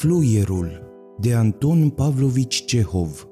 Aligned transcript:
Fluierul 0.00 0.82
de 1.18 1.34
Anton 1.34 1.88
Pavlovici 1.88 2.64
Cehov 2.64 3.26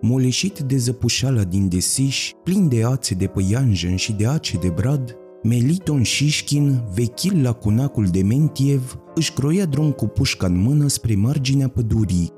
Moleșit 0.00 0.58
de 0.58 0.76
zăpușala 0.76 1.42
din 1.42 1.68
desiș, 1.68 2.32
plin 2.44 2.68
de 2.68 2.84
ațe 2.84 3.14
de 3.14 3.26
păianjen 3.26 3.96
și 3.96 4.12
de 4.12 4.26
ace 4.26 4.58
de 4.58 4.68
brad, 4.68 5.16
Meliton 5.42 6.02
Șișkin, 6.02 6.82
vechil 6.94 7.42
la 7.42 7.52
conacul 7.52 8.06
de 8.06 8.22
Mentiev, 8.22 8.98
își 9.14 9.32
croia 9.32 9.64
drum 9.64 9.90
cu 9.90 10.06
pușca 10.06 10.46
în 10.46 10.60
mână 10.60 10.88
spre 10.88 11.14
marginea 11.14 11.68
pădurii. 11.68 12.32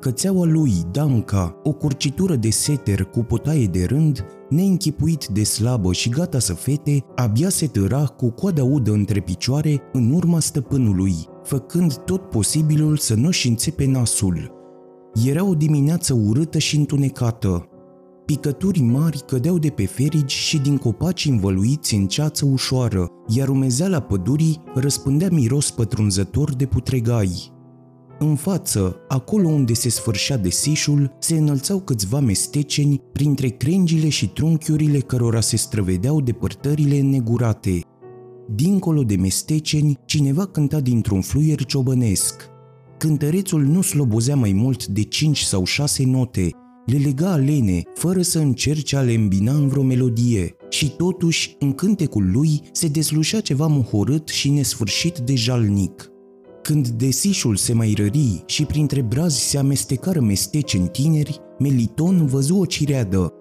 Cățeaua 0.00 0.44
lui, 0.44 0.72
Damca, 0.90 1.60
o 1.62 1.72
curcitură 1.72 2.36
de 2.36 2.50
seter 2.50 3.04
cu 3.04 3.22
potaie 3.22 3.66
de 3.66 3.84
rând, 3.84 4.24
neînchipuit 4.48 5.26
de 5.26 5.44
slabă 5.44 5.92
și 5.92 6.08
gata 6.08 6.38
să 6.38 6.54
fete, 6.54 7.04
abia 7.14 7.48
se 7.48 7.66
tăra 7.66 8.04
cu 8.04 8.30
coada 8.30 8.64
udă 8.64 8.92
între 8.92 9.20
picioare 9.20 9.80
în 9.92 10.12
urma 10.12 10.40
stăpânului, 10.40 11.14
făcând 11.44 11.94
tot 11.94 12.20
posibilul 12.20 12.96
să 12.96 13.14
nu-și 13.14 13.48
înțepe 13.48 13.86
nasul. 13.86 14.58
Era 15.26 15.44
o 15.44 15.54
dimineață 15.54 16.14
urâtă 16.14 16.58
și 16.58 16.76
întunecată. 16.76 17.64
Picături 18.24 18.80
mari 18.80 19.22
cădeau 19.26 19.58
de 19.58 19.68
pe 19.68 19.86
ferigi 19.86 20.36
și 20.36 20.58
din 20.58 20.76
copaci 20.76 21.26
învăluiți 21.26 21.94
în 21.94 22.06
ceață 22.06 22.46
ușoară, 22.46 23.06
iar 23.28 23.48
umezeala 23.48 24.00
pădurii 24.00 24.62
răspândea 24.74 25.28
miros 25.30 25.70
pătrunzător 25.70 26.54
de 26.54 26.66
putregai. 26.66 27.52
În 28.18 28.34
față, 28.34 28.96
acolo 29.08 29.48
unde 29.48 29.74
se 29.74 29.88
sfârșea 29.88 30.36
desișul, 30.36 31.16
se 31.18 31.36
înălțau 31.36 31.80
câțiva 31.80 32.20
mesteceni 32.20 33.00
printre 33.12 33.48
crengile 33.48 34.08
și 34.08 34.28
trunchiurile 34.28 34.98
cărora 34.98 35.40
se 35.40 35.56
străvedeau 35.56 36.20
depărtările 36.20 36.98
înnegurate. 36.98 37.80
Dincolo 38.54 39.02
de 39.02 39.16
mesteceni, 39.16 39.98
cineva 40.04 40.46
cânta 40.46 40.80
dintr-un 40.80 41.20
fluier 41.20 41.64
ciobănesc. 41.64 42.48
Cântărețul 42.98 43.62
nu 43.62 43.82
slobozea 43.82 44.36
mai 44.36 44.52
mult 44.52 44.86
de 44.86 45.02
cinci 45.02 45.40
sau 45.40 45.64
șase 45.64 46.04
note, 46.06 46.50
le 46.86 46.96
lega 46.96 47.32
alene, 47.32 47.82
fără 47.94 48.22
să 48.22 48.38
încerce 48.38 48.96
a 48.96 49.00
le 49.00 49.12
îmbina 49.12 49.52
în 49.52 49.68
vreo 49.68 49.82
melodie, 49.82 50.54
și 50.68 50.90
totuși, 50.90 51.56
în 51.58 51.72
cântecul 51.72 52.30
lui, 52.30 52.60
se 52.72 52.88
deslușea 52.88 53.40
ceva 53.40 53.66
muhorât 53.66 54.28
și 54.28 54.50
nesfârșit 54.50 55.18
de 55.18 55.34
jalnic. 55.34 56.10
Când 56.62 56.88
desișul 56.88 57.56
se 57.56 57.72
mai 57.72 57.94
rări 57.96 58.42
și 58.46 58.64
printre 58.64 59.02
brazi 59.02 59.48
se 59.48 59.58
amestecară 59.58 60.20
mesteceni 60.20 60.88
tineri, 60.88 61.40
Meliton 61.58 62.26
văzu 62.26 62.56
o 62.56 62.64
cireadă. 62.64 63.32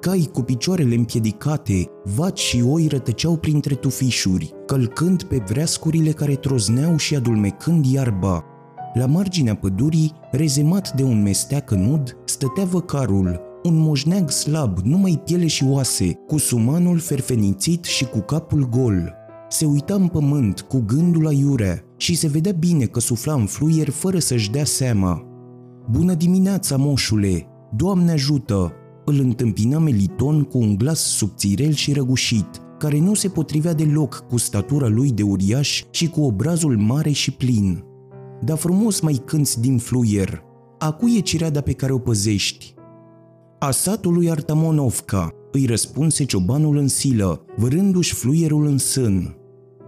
Cai 0.00 0.28
cu 0.32 0.42
picioarele 0.42 0.94
împiedicate, 0.94 1.90
vaci 2.04 2.38
și 2.38 2.62
oi 2.68 2.86
rătăceau 2.86 3.36
printre 3.36 3.74
tufișuri, 3.74 4.54
călcând 4.66 5.22
pe 5.22 5.42
vreascurile 5.46 6.10
care 6.10 6.34
trozneau 6.34 6.96
și 6.96 7.14
adulmecând 7.14 7.86
iarba. 7.86 8.44
La 8.94 9.06
marginea 9.06 9.54
pădurii, 9.54 10.12
rezemat 10.30 10.92
de 10.92 11.02
un 11.02 11.22
mesteac 11.22 11.70
nud, 11.70 12.16
stătea 12.24 12.64
văcarul, 12.64 13.40
un 13.62 13.76
moșneag 13.76 14.30
slab, 14.30 14.78
numai 14.78 15.20
piele 15.24 15.46
și 15.46 15.64
oase, 15.64 16.12
cu 16.26 16.38
sumanul 16.38 16.98
ferfenițit 16.98 17.84
și 17.84 18.04
cu 18.04 18.18
capul 18.18 18.68
gol. 18.68 19.14
Se 19.48 19.64
uita 19.66 19.94
în 19.94 20.06
pământ 20.06 20.60
cu 20.60 20.82
gândul 20.86 21.22
la 21.22 21.32
iurea 21.32 21.84
și 21.96 22.14
se 22.16 22.28
vedea 22.28 22.52
bine 22.52 22.84
că 22.84 23.00
sufla 23.00 23.32
în 23.32 23.46
fluier 23.46 23.90
fără 23.90 24.18
să-și 24.18 24.50
dea 24.50 24.64
seama. 24.64 25.22
Bună 25.90 26.14
dimineața, 26.14 26.76
moșule! 26.76 27.46
Doamne 27.76 28.12
ajută! 28.12 28.72
Îl 29.10 29.18
întâmpină 29.20 29.78
Meliton 29.78 30.42
cu 30.42 30.58
un 30.58 30.76
glas 30.76 31.00
subțirel 31.00 31.72
și 31.72 31.92
răgușit, 31.92 32.46
care 32.78 32.98
nu 32.98 33.14
se 33.14 33.28
potrivea 33.28 33.72
deloc 33.72 34.24
cu 34.28 34.36
statura 34.36 34.88
lui 34.88 35.12
de 35.12 35.22
uriaș 35.22 35.84
și 35.90 36.08
cu 36.08 36.20
obrazul 36.20 36.76
mare 36.76 37.10
și 37.10 37.30
plin. 37.30 37.84
Dar 38.44 38.56
frumos 38.56 39.00
mai 39.00 39.22
cânți 39.24 39.60
din 39.60 39.78
fluier. 39.78 40.42
A 40.78 40.90
cui 40.90 41.16
e 41.16 41.20
cireada 41.20 41.60
pe 41.60 41.72
care 41.72 41.92
o 41.92 41.98
păzești? 41.98 42.74
A 43.58 43.70
satului 43.70 44.30
Artamonovca, 44.30 45.30
îi 45.52 45.66
răspunse 45.66 46.24
ciobanul 46.24 46.76
în 46.76 46.88
silă, 46.88 47.44
vărându-și 47.56 48.14
fluierul 48.14 48.66
în 48.66 48.78
sân. 48.78 49.36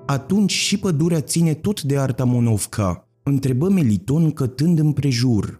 Atunci 0.07 0.53
și 0.53 0.79
pădurea 0.79 1.21
ține 1.21 1.55
tot 1.55 1.83
de 1.83 1.99
Arta 1.99 2.25
Monovca, 2.25 3.09
întrebă 3.23 3.69
Meliton 3.69 4.31
cătând 4.31 4.79
împrejur. 4.79 5.60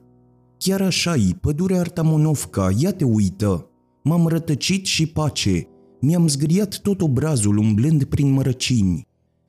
Chiar 0.65 0.81
așa-i, 0.81 1.37
pădurea 1.41 1.85
Monovca, 2.03 2.69
ia 2.79 2.93
te 2.93 3.05
uită. 3.05 3.71
M-am 4.03 4.27
rătăcit 4.27 4.87
și 4.87 5.07
pace. 5.07 5.67
Mi-am 6.01 6.29
zgriat 6.29 6.79
tot 6.79 7.01
obrazul 7.01 7.57
umblând 7.57 8.05
prin 8.05 8.31
mărăcini. 8.31 9.07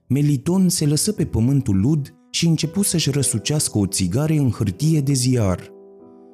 Meliton 0.08 0.70
se 0.70 0.86
lăsă 0.86 1.12
pe 1.12 1.26
pământul 1.26 1.80
lud 1.80 2.16
și 2.30 2.48
începu 2.48 2.84
să-și 2.84 3.10
răsucească 3.10 3.78
o 3.78 3.86
țigare 3.86 4.38
în 4.38 4.50
hârtie 4.50 5.02
de 5.02 5.14
ziar. 5.14 5.70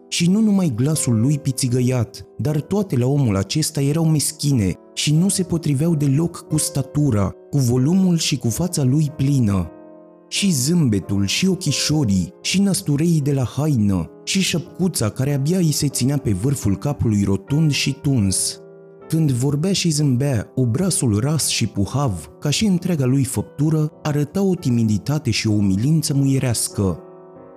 Și 0.10 0.30
nu 0.30 0.42
numai 0.42 0.74
glasul 0.76 1.20
lui 1.20 1.40
pițigăiat, 1.40 2.26
dar 2.38 2.62
toate 2.62 2.98
la 2.98 3.06
omul 3.06 3.36
acesta 3.36 3.82
erau 3.82 4.06
meschine 4.06 4.74
și 4.94 5.14
nu 5.14 5.30
se 5.30 5.44
potriveau 5.44 5.96
deloc 5.96 6.48
cu 6.48 6.58
statura, 6.58 7.32
cu 7.50 7.58
volumul 7.58 8.18
și 8.18 8.38
cu 8.38 8.50
fața 8.50 8.84
lui 8.84 9.12
plină. 9.16 9.72
Și 10.28 10.52
zâmbetul, 10.52 11.26
și 11.26 11.48
ochișorii, 11.48 12.34
și 12.42 12.62
năstureii 12.62 13.22
de 13.22 13.34
la 13.34 13.44
haină, 13.44 14.10
și 14.24 14.42
șăpcuța 14.42 15.10
care 15.10 15.34
abia 15.34 15.58
îi 15.58 15.72
se 15.72 15.88
ținea 15.88 16.18
pe 16.18 16.32
vârful 16.32 16.78
capului 16.78 17.24
rotund 17.24 17.72
și 17.72 17.98
tuns. 18.02 18.62
Când 19.08 19.32
vorbea 19.32 19.74
și 19.74 19.90
zâmbea, 19.90 20.52
obrasul 20.56 21.20
ras 21.20 21.48
și 21.48 21.68
puhav, 21.68 22.30
ca 22.40 22.50
și 22.50 22.66
întreaga 22.66 23.06
lui 23.06 23.24
făptură, 23.24 23.92
arăta 24.04 24.42
o 24.42 24.56
timiditate 24.56 25.32
și 25.32 25.48
o 25.48 25.52
umilință 25.52 26.14
muierească. 26.14 27.00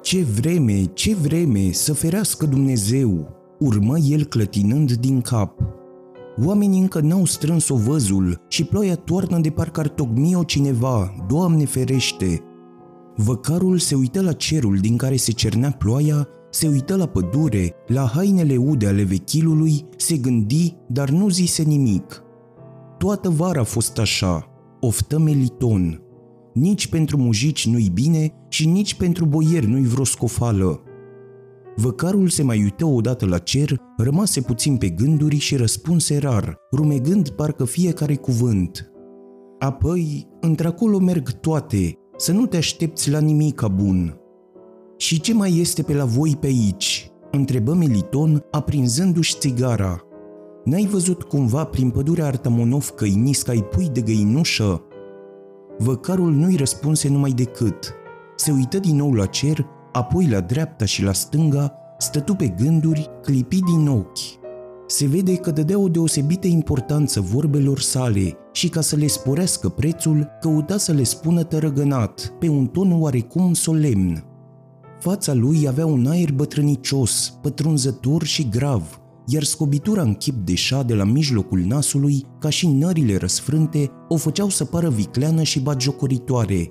Ce 0.03 0.23
vreme, 0.23 0.85
ce 0.85 1.15
vreme, 1.15 1.73
să 1.73 1.93
ferească 1.93 2.47
Dumnezeu! 2.47 3.39
Urmă 3.59 3.99
el 3.99 4.25
clătinând 4.25 4.93
din 4.93 5.21
cap. 5.21 5.61
Oamenii 6.45 6.81
încă 6.81 7.01
n-au 7.01 7.25
strâns 7.25 7.69
ovăzul 7.69 8.41
și 8.49 8.65
ploaia 8.65 8.95
toarnă 8.95 9.39
de 9.39 9.51
parcă 9.51 9.81
ar 9.81 9.89
tocmi-o 9.89 10.43
cineva, 10.43 11.15
Doamne 11.29 11.65
ferește! 11.65 12.45
Văcarul 13.25 13.79
se 13.79 13.95
uită 13.95 14.23
la 14.23 14.33
cerul 14.33 14.77
din 14.77 14.97
care 14.97 15.17
se 15.17 15.33
cernea 15.33 15.71
ploaia, 15.71 16.29
se 16.51 16.69
uită 16.69 16.97
la 16.97 17.07
pădure, 17.07 17.75
la 17.87 18.07
hainele 18.07 18.57
ude 18.57 18.87
ale 18.87 19.03
vechilului, 19.03 19.85
se 19.97 20.17
gândi, 20.17 20.77
dar 20.89 21.11
nu 21.11 21.29
zise 21.29 21.63
nimic. 21.63 22.23
Toată 22.99 23.29
vara 23.29 23.61
a 23.61 23.65
fost 23.65 23.99
așa, 23.99 24.47
oftă 24.81 25.19
Meliton. 25.19 26.03
Nici 26.55 26.89
pentru 26.89 27.17
mujici 27.17 27.67
nu-i 27.67 27.91
bine 27.93 28.33
și 28.49 28.69
nici 28.69 28.95
pentru 28.95 29.25
boieri 29.25 29.67
nu-i 29.67 29.87
vreo 29.87 30.05
scofală. 30.05 30.81
Văcarul 31.77 32.29
se 32.29 32.43
mai 32.43 32.63
uită 32.63 32.85
odată 32.85 33.27
la 33.27 33.39
cer, 33.39 33.81
rămase 33.97 34.41
puțin 34.41 34.77
pe 34.77 34.89
gânduri 34.89 35.37
și 35.37 35.57
răspunse 35.57 36.19
rar, 36.19 36.57
rumegând 36.73 37.29
parcă 37.29 37.65
fiecare 37.65 38.17
cuvânt. 38.17 38.91
Apoi, 39.59 40.29
într-acolo 40.41 40.99
merg 40.99 41.31
toate, 41.31 41.95
să 42.21 42.33
nu 42.33 42.47
te 42.47 42.57
aștepți 42.57 43.11
la 43.11 43.19
nimica 43.19 43.69
bun. 43.69 44.21
Și 44.97 45.21
ce 45.21 45.35
mai 45.35 45.59
este 45.59 45.83
pe 45.83 45.95
la 45.95 46.05
voi 46.05 46.37
pe 46.41 46.47
aici? 46.47 47.11
întrebă 47.31 47.75
Meliton, 47.75 48.45
aprinzându-și 48.51 49.37
țigara. 49.39 50.01
N-ai 50.65 50.85
văzut 50.85 51.23
cumva 51.23 51.65
prin 51.65 51.91
pădurea 51.91 52.27
Artamonov 52.27 52.89
că 52.89 53.05
i 53.05 53.65
pui 53.71 53.89
de 53.89 54.01
găinușă? 54.01 54.83
Văcarul 55.79 56.33
nu-i 56.33 56.57
răspunse 56.57 57.09
numai 57.09 57.31
decât. 57.31 57.95
Se 58.37 58.53
uită 58.53 58.79
din 58.79 58.97
nou 58.97 59.13
la 59.13 59.27
cer 59.27 59.67
apoi 59.93 60.29
la 60.29 60.41
dreapta 60.41 60.85
și 60.85 61.03
la 61.03 61.13
stânga, 61.13 61.75
stătu 61.99 62.35
pe 62.35 62.49
gânduri, 62.49 63.11
clipi 63.23 63.61
din 63.61 63.89
ochi. 63.89 64.40
Se 64.91 65.07
vede 65.07 65.37
că 65.37 65.51
dădea 65.51 65.79
o 65.79 65.89
deosebită 65.89 66.47
importanță 66.47 67.21
vorbelor 67.21 67.81
sale 67.81 68.37
și 68.53 68.69
ca 68.69 68.81
să 68.81 68.97
le 68.97 69.07
sporească 69.07 69.69
prețul, 69.69 70.29
căuta 70.41 70.77
să 70.77 70.93
le 70.93 71.03
spună 71.03 71.43
tărăgănat, 71.43 72.35
pe 72.39 72.49
un 72.49 72.67
ton 72.67 73.01
oarecum 73.01 73.53
solemn. 73.53 74.25
Fața 75.01 75.35
lui 75.35 75.69
avea 75.69 75.87
un 75.87 76.07
aer 76.07 76.33
bătrânicios, 76.33 77.39
pătrunzător 77.43 78.23
și 78.23 78.49
grav, 78.49 79.01
iar 79.27 79.43
scobitura 79.43 80.03
în 80.03 80.15
chip 80.15 80.35
de 80.35 80.55
șa 80.55 80.83
de 80.83 80.95
la 80.95 81.05
mijlocul 81.05 81.61
nasului, 81.61 82.27
ca 82.39 82.49
și 82.49 82.69
nările 82.69 83.17
răsfrânte, 83.17 83.91
o 84.09 84.17
făceau 84.17 84.49
să 84.49 84.65
pară 84.65 84.89
vicleană 84.89 85.43
și 85.43 85.61
bagiocoritoare. 85.61 86.71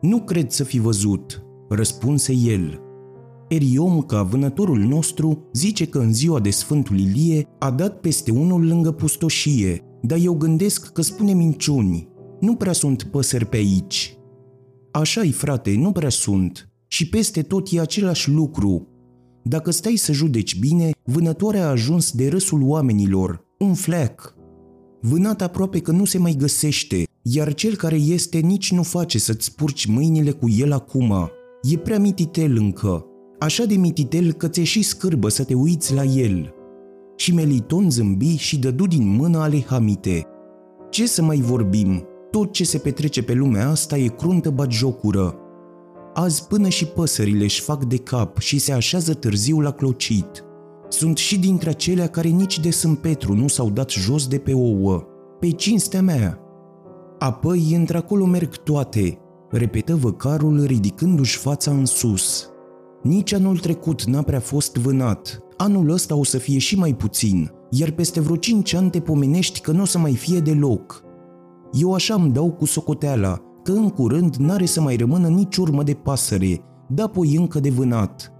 Nu 0.00 0.20
cred 0.20 0.50
să 0.50 0.64
fi 0.64 0.78
văzut, 0.78 1.42
răspunse 1.68 2.32
el. 2.32 2.83
Eriomca, 3.48 4.22
vânătorul 4.22 4.78
nostru, 4.78 5.48
zice 5.52 5.86
că 5.86 5.98
în 5.98 6.12
ziua 6.12 6.40
de 6.40 6.50
Sfântul 6.50 6.98
Ilie 6.98 7.46
a 7.58 7.70
dat 7.70 8.00
peste 8.00 8.30
unul 8.30 8.66
lângă 8.66 8.90
pustoșie, 8.92 9.80
dar 10.02 10.18
eu 10.22 10.34
gândesc 10.34 10.92
că 10.92 11.02
spune 11.02 11.32
minciuni. 11.32 12.08
Nu 12.40 12.54
prea 12.54 12.72
sunt 12.72 13.02
păsări 13.02 13.46
pe 13.46 13.56
aici. 13.56 14.18
Așa-i, 14.90 15.30
frate, 15.30 15.74
nu 15.76 15.92
prea 15.92 16.08
sunt. 16.08 16.68
Și 16.86 17.08
peste 17.08 17.42
tot 17.42 17.68
e 17.72 17.80
același 17.80 18.30
lucru. 18.30 18.88
Dacă 19.42 19.70
stai 19.70 19.96
să 19.96 20.12
judeci 20.12 20.58
bine, 20.58 20.90
vânătoarea 21.04 21.66
a 21.66 21.70
ajuns 21.70 22.12
de 22.12 22.28
râsul 22.28 22.62
oamenilor, 22.62 23.44
un 23.58 23.74
fleac. 23.74 24.34
Vânat 25.00 25.42
aproape 25.42 25.78
că 25.78 25.92
nu 25.92 26.04
se 26.04 26.18
mai 26.18 26.34
găsește, 26.38 27.02
iar 27.22 27.54
cel 27.54 27.76
care 27.76 27.96
este 27.96 28.38
nici 28.38 28.72
nu 28.72 28.82
face 28.82 29.18
să-ți 29.18 29.44
spurci 29.44 29.86
mâinile 29.86 30.30
cu 30.30 30.48
el 30.48 30.72
acum. 30.72 31.30
E 31.62 31.76
prea 31.76 31.98
mititel 31.98 32.56
încă, 32.56 33.06
așa 33.38 33.64
de 33.64 33.74
mititel 33.74 34.32
că 34.32 34.48
ți-e 34.48 34.64
și 34.64 34.82
scârbă 34.82 35.28
să 35.28 35.44
te 35.44 35.54
uiți 35.54 35.94
la 35.94 36.02
el. 36.02 36.54
Și 37.16 37.34
Meliton 37.34 37.90
zâmbi 37.90 38.36
și 38.36 38.58
dădu 38.58 38.86
din 38.86 39.16
mână 39.16 39.38
ale 39.38 39.64
Hamite. 39.66 40.26
Ce 40.90 41.06
să 41.06 41.22
mai 41.22 41.36
vorbim? 41.36 42.02
Tot 42.30 42.52
ce 42.52 42.64
se 42.64 42.78
petrece 42.78 43.22
pe 43.22 43.32
lumea 43.32 43.68
asta 43.68 43.96
e 43.96 44.06
cruntă 44.06 44.50
batjocură. 44.50 45.38
Azi 46.14 46.46
până 46.46 46.68
și 46.68 46.86
păsările 46.86 47.44
își 47.44 47.60
fac 47.60 47.84
de 47.84 47.96
cap 47.96 48.38
și 48.38 48.58
se 48.58 48.72
așează 48.72 49.14
târziu 49.14 49.60
la 49.60 49.70
clocit. 49.70 50.44
Sunt 50.88 51.16
și 51.16 51.38
dintre 51.38 51.70
acelea 51.70 52.06
care 52.06 52.28
nici 52.28 52.60
de 52.60 52.70
Sânt 52.70 52.98
Petru 52.98 53.34
nu 53.34 53.48
s-au 53.48 53.70
dat 53.70 53.90
jos 53.90 54.26
de 54.26 54.38
pe 54.38 54.52
ouă. 54.52 55.02
Pe 55.40 55.50
cinstea 55.50 56.02
mea. 56.02 56.38
Apoi, 57.18 57.74
într-acolo 57.74 58.24
merg 58.24 58.56
toate, 58.56 59.18
repetă 59.50 59.96
văcarul 59.96 60.64
ridicându-și 60.64 61.38
fața 61.38 61.70
în 61.70 61.84
sus. 61.84 62.48
Nici 63.04 63.32
anul 63.32 63.58
trecut 63.58 64.04
n-a 64.04 64.22
prea 64.22 64.40
fost 64.40 64.76
vânat, 64.76 65.38
anul 65.56 65.90
ăsta 65.90 66.16
o 66.16 66.24
să 66.24 66.38
fie 66.38 66.58
și 66.58 66.78
mai 66.78 66.94
puțin, 66.94 67.50
iar 67.70 67.90
peste 67.90 68.20
vreo 68.20 68.36
cinci 68.36 68.74
ani 68.74 68.90
te 68.90 69.00
pomenești 69.00 69.60
că 69.60 69.72
nu 69.72 69.82
o 69.82 69.84
să 69.84 69.98
mai 69.98 70.14
fie 70.14 70.40
deloc. 70.40 71.04
Eu 71.72 71.94
așa 71.94 72.14
îmi 72.14 72.32
dau 72.32 72.52
cu 72.52 72.64
socoteala, 72.64 73.40
că 73.62 73.72
în 73.72 73.88
curând 73.88 74.34
n-are 74.36 74.64
să 74.64 74.80
mai 74.80 74.96
rămână 74.96 75.28
nici 75.28 75.56
urmă 75.56 75.82
de 75.82 75.94
pasăre, 75.94 76.60
da 76.88 77.04
apoi 77.04 77.36
încă 77.36 77.60
de 77.60 77.70
vânat. 77.70 78.32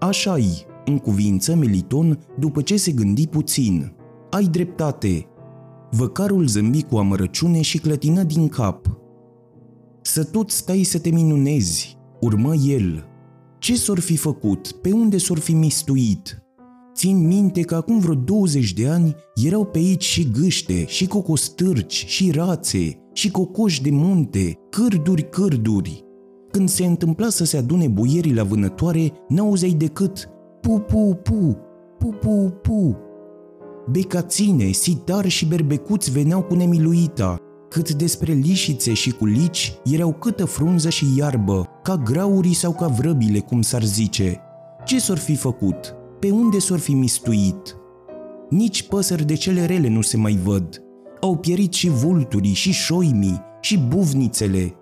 Așa-i, 0.00 0.66
în 0.84 0.98
cuvință 0.98 1.54
Meliton 1.54 2.18
după 2.38 2.62
ce 2.62 2.76
se 2.76 2.92
gândi 2.92 3.26
puțin. 3.26 3.92
Ai 4.30 4.44
dreptate. 4.44 5.26
Văcarul 5.90 6.46
zâmbi 6.46 6.82
cu 6.82 6.96
amărăciune 6.96 7.60
și 7.60 7.78
clătină 7.78 8.22
din 8.22 8.48
cap. 8.48 8.98
Să 10.02 10.24
tot 10.24 10.50
stai 10.50 10.82
să 10.82 10.98
te 10.98 11.10
minunezi, 11.10 11.98
urmă 12.20 12.54
el. 12.54 13.08
Ce 13.64 13.76
s-or 13.76 14.00
fi 14.00 14.16
făcut? 14.16 14.72
Pe 14.72 14.92
unde 14.92 15.18
s-or 15.18 15.38
fi 15.38 15.52
mistuit? 15.52 16.42
Țin 16.94 17.26
minte 17.26 17.60
că 17.60 17.74
acum 17.74 17.98
vreo 17.98 18.14
20 18.14 18.72
de 18.72 18.88
ani 18.88 19.14
erau 19.34 19.64
pe 19.64 19.78
aici 19.78 20.04
și 20.04 20.30
gâște, 20.30 20.86
și 20.86 21.06
cocostârci, 21.06 22.04
și 22.06 22.30
rațe, 22.30 22.98
și 23.12 23.30
cocoși 23.30 23.82
de 23.82 23.90
munte, 23.90 24.58
cârduri, 24.70 25.28
cârduri. 25.28 26.04
Când 26.50 26.68
se 26.68 26.84
întâmpla 26.84 27.28
să 27.28 27.44
se 27.44 27.56
adune 27.56 27.88
buierii 27.88 28.34
la 28.34 28.42
vânătoare, 28.42 29.12
n-auzeai 29.28 29.72
decât 29.72 30.28
pu, 30.60 30.78
pu, 30.78 31.18
pu, 31.22 31.56
pu, 31.98 32.08
pu, 32.20 32.58
pu. 32.62 32.96
Becaține, 33.90 34.70
sitar 34.70 35.28
și 35.28 35.46
berbecuți 35.46 36.10
veneau 36.10 36.42
cu 36.42 36.54
nemiluita, 36.54 37.36
cât 37.74 37.92
despre 37.92 38.32
lișițe 38.32 38.92
și 38.92 39.10
culici 39.10 39.72
erau 39.84 40.12
câtă 40.12 40.44
frunză 40.44 40.88
și 40.88 41.06
iarbă, 41.16 41.68
ca 41.82 41.96
graurii 41.96 42.54
sau 42.54 42.72
ca 42.72 42.86
vrăbile, 42.86 43.38
cum 43.38 43.62
s-ar 43.62 43.82
zice. 43.82 44.40
Ce 44.84 44.98
s-or 44.98 45.18
fi 45.18 45.34
făcut? 45.34 45.94
Pe 46.20 46.30
unde 46.30 46.58
s-or 46.58 46.78
fi 46.78 46.94
mistuit? 46.94 47.76
Nici 48.50 48.82
păsări 48.82 49.24
de 49.24 49.34
cele 49.34 49.66
rele 49.66 49.88
nu 49.88 50.00
se 50.00 50.16
mai 50.16 50.38
văd. 50.44 50.82
Au 51.20 51.36
pierit 51.36 51.72
și 51.72 51.88
vulturii, 51.88 52.52
și 52.52 52.72
șoimii, 52.72 53.40
și 53.60 53.78
buvnițele. 53.78 54.74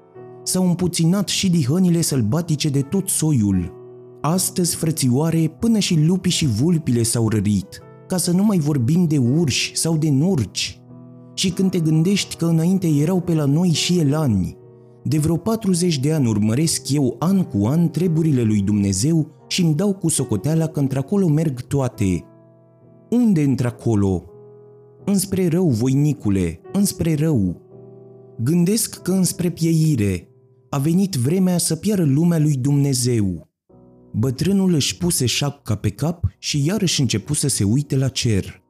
S-au 0.42 0.68
împuținat 0.68 1.28
și 1.28 1.50
dihănile 1.50 2.00
sălbatice 2.00 2.68
de 2.68 2.80
tot 2.80 3.08
soiul. 3.08 3.72
Astăzi, 4.20 4.76
frățioare, 4.76 5.56
până 5.58 5.78
și 5.78 6.00
lupii 6.00 6.30
și 6.30 6.46
vulpile 6.46 7.02
s-au 7.02 7.28
rărit, 7.28 7.82
ca 8.06 8.16
să 8.16 8.30
nu 8.30 8.44
mai 8.44 8.58
vorbim 8.58 9.06
de 9.06 9.18
urși 9.18 9.76
sau 9.76 9.96
de 9.96 10.10
nurci. 10.10 10.81
Și 11.34 11.50
când 11.50 11.70
te 11.70 11.80
gândești 11.80 12.36
că 12.36 12.46
înainte 12.46 12.86
erau 12.86 13.20
pe 13.20 13.34
la 13.34 13.44
noi 13.44 13.68
și 13.68 13.98
elani, 13.98 14.56
de 15.04 15.18
vreo 15.18 15.36
40 15.36 15.98
de 15.98 16.12
ani 16.12 16.28
urmăresc 16.28 16.90
eu 16.90 17.16
an 17.18 17.42
cu 17.42 17.66
an 17.66 17.88
treburile 17.88 18.42
lui 18.42 18.60
Dumnezeu 18.60 19.30
și 19.48 19.62
îmi 19.62 19.74
dau 19.74 19.94
cu 19.94 20.08
socoteala 20.08 20.66
că 20.66 20.80
într-acolo 20.80 21.28
merg 21.28 21.60
toate. 21.60 22.24
Unde 23.10 23.42
într-acolo? 23.42 24.24
Înspre 25.04 25.48
rău, 25.48 25.68
voinicule, 25.68 26.60
înspre 26.72 27.14
rău. 27.14 27.60
Gândesc 28.38 29.02
că 29.02 29.12
înspre 29.12 29.50
pieire 29.50 30.28
a 30.68 30.78
venit 30.78 31.14
vremea 31.14 31.58
să 31.58 31.76
piară 31.76 32.04
lumea 32.04 32.38
lui 32.38 32.56
Dumnezeu. 32.56 33.48
Bătrânul 34.12 34.74
își 34.74 34.96
puse 34.96 35.26
șapca 35.26 35.74
pe 35.74 35.90
cap 35.90 36.24
și 36.38 36.66
iarăși 36.66 37.00
începu 37.00 37.34
să 37.34 37.48
se 37.48 37.64
uite 37.64 37.96
la 37.96 38.08
cer. 38.08 38.62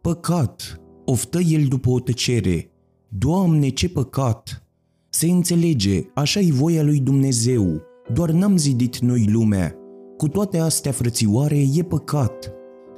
Păcat, 0.00 0.80
oftă 1.10 1.38
el 1.38 1.64
după 1.68 1.90
o 1.90 2.00
tăcere. 2.00 2.70
Doamne, 3.08 3.68
ce 3.68 3.88
păcat! 3.88 4.62
Se 5.10 5.26
înțelege, 5.26 6.02
așa 6.14 6.40
e 6.40 6.52
voia 6.52 6.82
lui 6.82 7.00
Dumnezeu, 7.00 7.80
doar 8.12 8.30
n-am 8.30 8.56
zidit 8.56 8.98
noi 8.98 9.28
lumea. 9.32 9.74
Cu 10.16 10.28
toate 10.28 10.58
astea, 10.58 10.92
frățioare, 10.92 11.64
e 11.74 11.82
păcat. 11.82 12.52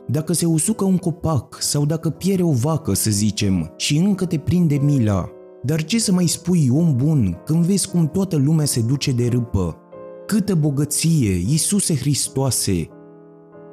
Dacă 0.09 0.33
se 0.33 0.47
usucă 0.47 0.85
un 0.85 0.97
copac 0.97 1.57
sau 1.61 1.87
dacă 1.87 2.11
piere 2.11 2.43
o 2.43 2.53
vacă, 2.53 2.95
să 2.95 3.11
zicem, 3.11 3.75
și 3.77 3.97
încă 3.97 4.27
te 4.27 4.39
prinde 4.39 4.79
mila, 4.83 5.29
dar 5.62 5.85
ce 5.85 5.99
să 5.99 6.12
mai 6.12 6.27
spui, 6.27 6.69
om 6.73 6.97
bun, 6.97 7.43
când 7.45 7.65
vezi 7.65 7.91
cum 7.91 8.09
toată 8.09 8.37
lumea 8.37 8.65
se 8.65 8.81
duce 8.81 9.12
de 9.12 9.29
râpă? 9.29 9.77
Câtă 10.27 10.55
bogăție, 10.55 11.33
Iisuse 11.33 11.97
Hristoase! 11.97 12.89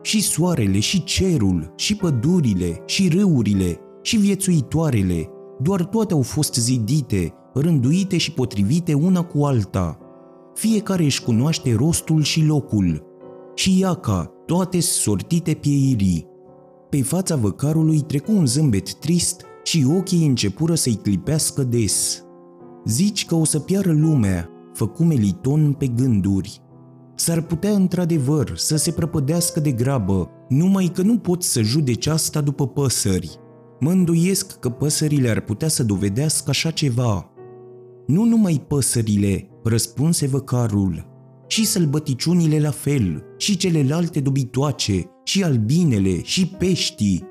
Și 0.02 0.22
soarele, 0.22 0.80
și 0.80 1.04
cerul, 1.04 1.74
și 1.76 1.96
pădurile, 1.96 2.82
și 2.86 3.10
râurile, 3.10 3.80
și 4.08 4.18
viețuitoarele, 4.18 5.30
doar 5.62 5.86
toate 5.86 6.14
au 6.14 6.22
fost 6.22 6.54
zidite, 6.54 7.34
rânduite 7.54 8.18
și 8.18 8.32
potrivite 8.32 8.94
una 8.94 9.24
cu 9.24 9.44
alta. 9.44 9.98
Fiecare 10.54 11.04
își 11.04 11.24
cunoaște 11.24 11.76
rostul 11.76 12.22
și 12.22 12.44
locul. 12.46 13.04
Și 13.56 13.80
iaca, 13.80 14.32
toate 14.46 14.80
sortite 14.80 15.54
pieirii. 15.54 16.28
Pe 16.90 17.02
fața 17.02 17.36
văcarului 17.36 18.00
trecu 18.00 18.32
un 18.32 18.46
zâmbet 18.46 18.94
trist 18.94 19.42
și 19.64 19.86
ochii 19.98 20.28
începură 20.28 20.76
să-i 20.76 21.00
clipească 21.04 21.64
des. 21.64 22.24
Zici 22.86 23.26
că 23.26 23.36
o 23.36 23.44
să 23.44 23.60
piară 23.60 23.92
lumea, 23.92 24.50
făcu 24.74 25.04
Meliton 25.04 25.74
pe 25.74 25.88
gânduri. 25.88 26.62
S-ar 27.16 27.42
putea 27.42 27.72
într-adevăr 27.72 28.58
să 28.58 28.76
se 28.76 28.92
prăpădească 28.92 29.60
de 29.60 29.72
grabă, 29.72 30.30
numai 30.50 30.92
că 30.94 31.02
nu 31.02 31.18
pot 31.18 31.44
să 31.44 31.62
judeci 31.62 32.08
asta 32.08 32.42
după 32.42 32.68
păsări. 32.68 33.40
Mă 33.80 33.92
îndoiesc 33.92 34.60
că 34.60 34.70
păsările 34.70 35.30
ar 35.30 35.40
putea 35.40 35.68
să 35.68 35.84
dovedească 35.84 36.50
așa 36.50 36.72
ceva. 36.72 37.32
Nu 38.08 38.24
numai 38.24 38.66
păsările, 38.68 39.50
răspunse 39.64 40.28
văcarul, 40.28 41.06
și 41.48 41.66
sălbăticiunile 41.66 42.60
la 42.60 42.72
fel, 42.72 43.24
și 43.38 43.58
celelalte 43.58 44.20
dobitoace, 44.20 45.10
și 45.24 45.44
albinele, 45.44 46.22
și 46.24 46.48
peștii. 46.48 47.24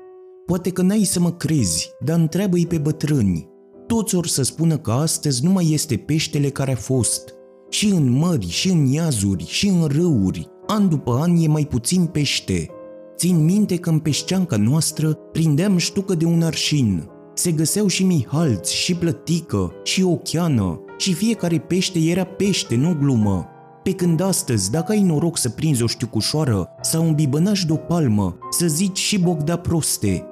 Poate 0.45 0.69
că 0.69 0.81
n-ai 0.81 1.03
să 1.03 1.19
mă 1.19 1.31
crezi, 1.31 1.91
dar 2.03 2.19
întreabă-i 2.19 2.67
pe 2.67 2.77
bătrâni. 2.77 3.47
Toți 3.87 4.15
or 4.15 4.27
să 4.27 4.43
spună 4.43 4.77
că 4.77 4.91
astăzi 4.91 5.43
nu 5.43 5.51
mai 5.51 5.71
este 5.71 5.97
peștele 5.97 6.49
care 6.49 6.71
a 6.71 6.75
fost. 6.75 7.33
Și 7.69 7.87
în 7.87 8.09
mări, 8.09 8.49
și 8.49 8.69
în 8.69 8.85
iazuri, 8.85 9.45
și 9.45 9.67
în 9.67 9.85
râuri, 9.85 10.47
an 10.67 10.89
după 10.89 11.19
an 11.21 11.37
e 11.37 11.47
mai 11.47 11.65
puțin 11.65 12.05
pește. 12.05 12.69
Țin 13.17 13.43
minte 13.43 13.77
că 13.77 13.89
în 13.89 13.99
peșceanca 13.99 14.57
noastră 14.57 15.13
prindeam 15.13 15.77
ștucă 15.77 16.15
de 16.15 16.25
un 16.25 16.41
arșin. 16.41 17.09
Se 17.33 17.51
găseau 17.51 17.87
și 17.87 18.03
mihalți, 18.03 18.75
și 18.75 18.95
plătică, 18.95 19.71
și 19.83 20.03
ocheană, 20.03 20.79
și 20.97 21.13
fiecare 21.13 21.57
pește 21.57 21.99
era 21.99 22.23
pește, 22.23 22.75
nu 22.75 22.95
glumă. 22.99 23.45
Pe 23.83 23.91
când 23.91 24.21
astăzi, 24.21 24.71
dacă 24.71 24.91
ai 24.91 25.01
noroc 25.01 25.37
să 25.37 25.49
prinzi 25.49 25.83
o 25.83 25.87
știucușoară 25.87 26.69
sau 26.81 27.05
un 27.05 27.13
bibănaș 27.13 27.63
de 27.63 27.73
o 27.73 27.75
palmă, 27.75 28.37
să 28.49 28.67
zici 28.67 28.97
și 28.97 29.19
bogda 29.19 29.57
proste. 29.57 30.25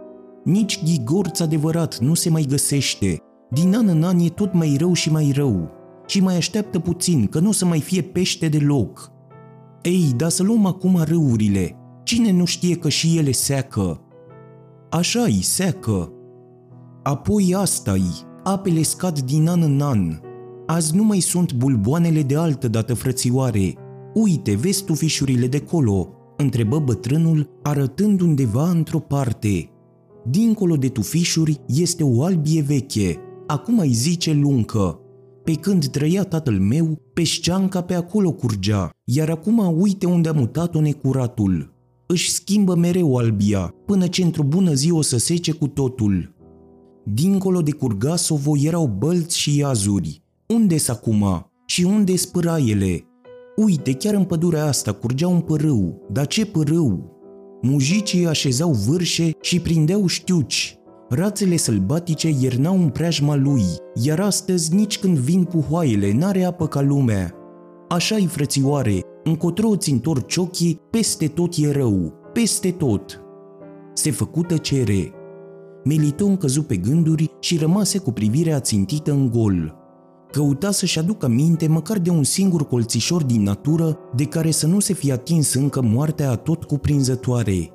Nici 0.44 0.84
ghigorț 0.84 1.40
adevărat 1.40 1.98
nu 2.00 2.14
se 2.14 2.30
mai 2.30 2.46
găsește. 2.50 3.18
Din 3.50 3.76
an 3.76 3.88
în 3.88 4.04
an 4.04 4.20
e 4.20 4.30
tot 4.30 4.54
mai 4.54 4.76
rău 4.80 4.94
și 4.94 5.12
mai 5.12 5.32
rău. 5.36 5.70
Și 6.08 6.22
mai 6.22 6.36
așteaptă 6.36 6.80
puțin, 6.80 7.28
că 7.28 7.40
nu 7.40 7.50
o 7.50 7.52
să 7.52 7.66
mai 7.66 7.80
fie 7.80 8.02
pește 8.02 8.48
deloc. 8.48 9.12
Ei, 9.82 10.14
dar 10.16 10.30
să 10.30 10.44
luăm 10.44 10.66
acum 10.66 11.02
râurile, 11.04 11.76
Cine 12.06 12.32
nu 12.32 12.46
știe 12.46 12.76
că 12.76 12.90
și 12.90 13.18
ele 13.18 13.32
seacă? 13.32 14.02
Așa-i, 14.90 15.40
seacă. 15.42 16.12
Apoi 17.04 17.54
asta-i, 17.58 18.26
apele 18.44 18.82
scad 18.82 19.20
din 19.20 19.48
an 19.48 19.62
în 19.62 19.82
an. 19.82 20.20
Azi 20.66 20.96
nu 20.96 21.04
mai 21.04 21.20
sunt 21.20 21.54
bulboanele 21.54 22.22
de 22.22 22.36
altă 22.36 22.68
dată 22.68 22.94
frățioare. 22.94 23.74
Uite, 24.14 24.56
vezi 24.56 24.84
tu 24.84 24.94
fișurile 24.94 25.48
de 25.48 25.60
colo, 25.60 26.10
întrebă 26.38 26.80
bătrânul, 26.80 27.60
arătând 27.64 28.22
undeva 28.22 28.70
într-o 28.70 29.00
parte. 29.00 29.70
Dincolo 30.30 30.76
de 30.76 30.88
tufișuri 30.88 31.62
este 31.68 32.04
o 32.04 32.24
albie 32.24 32.62
veche, 32.62 33.20
acum 33.48 33.80
ai 33.80 33.92
zice 33.92 34.34
luncă. 34.34 35.00
Pe 35.44 35.54
când 35.54 35.86
trăia 35.86 36.24
tatăl 36.24 36.60
meu, 36.60 37.02
peșceanca 37.14 37.82
pe 37.82 37.94
acolo 37.94 38.32
curgea, 38.32 38.90
iar 39.04 39.30
acum 39.30 39.82
uite 39.82 40.06
unde 40.06 40.30
a 40.30 40.34
mutat-o 40.34 40.82
necuratul 40.82 41.74
își 42.08 42.32
schimbă 42.32 42.76
mereu 42.76 43.16
albia, 43.16 43.74
până 43.86 44.08
ce 44.08 44.24
într-o 44.24 44.44
bună 44.44 44.74
zi 44.74 44.92
o 44.92 45.02
să 45.02 45.18
sece 45.18 45.52
cu 45.52 45.68
totul. 45.68 46.36
Dincolo 47.04 47.62
de 47.62 47.72
Curgasovo 47.72 48.58
erau 48.58 48.96
bălți 48.98 49.38
și 49.38 49.58
iazuri. 49.58 50.22
Unde-s 50.48 50.88
acum? 50.88 51.52
Și 51.66 51.84
unde 51.84 52.16
spâraiele? 52.16 53.06
Uite, 53.56 53.94
chiar 53.94 54.14
în 54.14 54.24
pădurea 54.24 54.66
asta 54.66 54.92
curgea 54.92 55.28
un 55.28 55.40
părâu. 55.40 56.02
Dar 56.12 56.28
ce 56.28 56.46
părâu? 56.46 57.12
Mujicii 57.62 58.28
așezau 58.28 58.72
vârșe 58.72 59.32
și 59.42 59.60
prindeau 59.60 60.08
știuci. 60.08 60.78
Rațele 61.10 61.56
sălbatice 61.56 62.30
iernau 62.42 62.82
în 62.82 62.90
preajma 62.90 63.36
lui, 63.36 63.64
iar 64.04 64.20
astăzi 64.20 64.76
nici 64.76 65.00
când 65.00 65.18
vin 65.18 65.44
puhoaiele 65.44 66.14
n-are 66.14 66.44
apă 66.44 66.68
ca 66.68 66.82
lumea. 66.82 67.34
Așa-i 67.90 68.26
frățioare, 68.26 69.00
încotro 69.28 69.68
îți 69.68 69.92
întorci 69.92 70.38
ochii, 70.38 70.82
peste 70.90 71.28
tot 71.28 71.54
e 71.58 71.72
rău, 71.72 72.14
peste 72.34 72.72
tot. 72.72 73.22
Se 73.94 74.12
făcu 74.12 74.42
tăcere. 74.42 75.12
Meliton 75.84 76.38
căzu 76.38 76.64
pe 76.64 76.78
gânduri 76.78 77.32
și 77.40 77.58
rămase 77.58 77.98
cu 77.98 78.12
privirea 78.12 78.60
țintită 78.60 79.12
în 79.12 79.30
gol. 79.30 79.76
Căuta 80.32 80.72
să-și 80.72 81.00
aducă 81.00 81.28
minte 81.28 81.68
măcar 81.68 82.00
de 82.00 82.10
un 82.10 82.24
singur 82.24 82.68
colțișor 82.68 83.24
din 83.24 83.44
natură 83.44 83.98
de 84.16 84.26
care 84.26 84.52
să 84.52 84.68
nu 84.68 84.80
se 84.80 84.94
fie 84.94 85.14
atins 85.14 85.54
încă 85.54 85.82
moartea 85.82 86.36
tot 86.36 86.64
cuprinzătoare. 86.64 87.70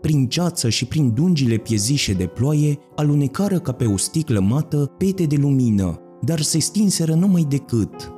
Prin 0.00 0.28
ceață 0.28 0.68
și 0.68 0.86
prin 0.86 1.14
dungile 1.14 1.56
piezișe 1.56 2.12
de 2.12 2.26
ploaie, 2.26 2.78
alunecară 2.96 3.58
ca 3.58 3.72
pe 3.72 3.84
o 3.84 3.96
sticlă 3.96 4.40
mată 4.40 4.94
pete 4.98 5.24
de 5.24 5.36
lumină, 5.36 5.98
dar 6.22 6.40
se 6.40 6.58
stinseră 6.58 7.14
numai 7.14 7.46
decât. 7.48 8.11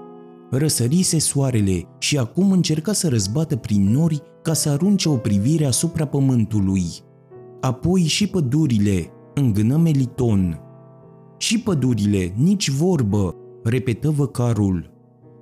Răsărise 0.57 1.19
soarele 1.19 1.83
și 1.99 2.19
acum 2.19 2.53
încerca 2.53 2.93
să 2.93 3.09
răzbată 3.09 3.57
prin 3.57 3.91
nori 3.91 4.23
ca 4.43 4.53
să 4.53 4.69
arunce 4.69 5.09
o 5.09 5.17
privire 5.17 5.65
asupra 5.65 6.07
pământului. 6.07 6.85
Apoi 7.61 8.01
și 8.01 8.27
pădurile, 8.27 9.11
îngână 9.35 9.77
Meliton. 9.77 10.61
Și 11.39 11.61
pădurile, 11.61 12.35
nici 12.37 12.71
vorbă, 12.71 13.35
repetă 13.63 14.11
văcarul. 14.11 14.91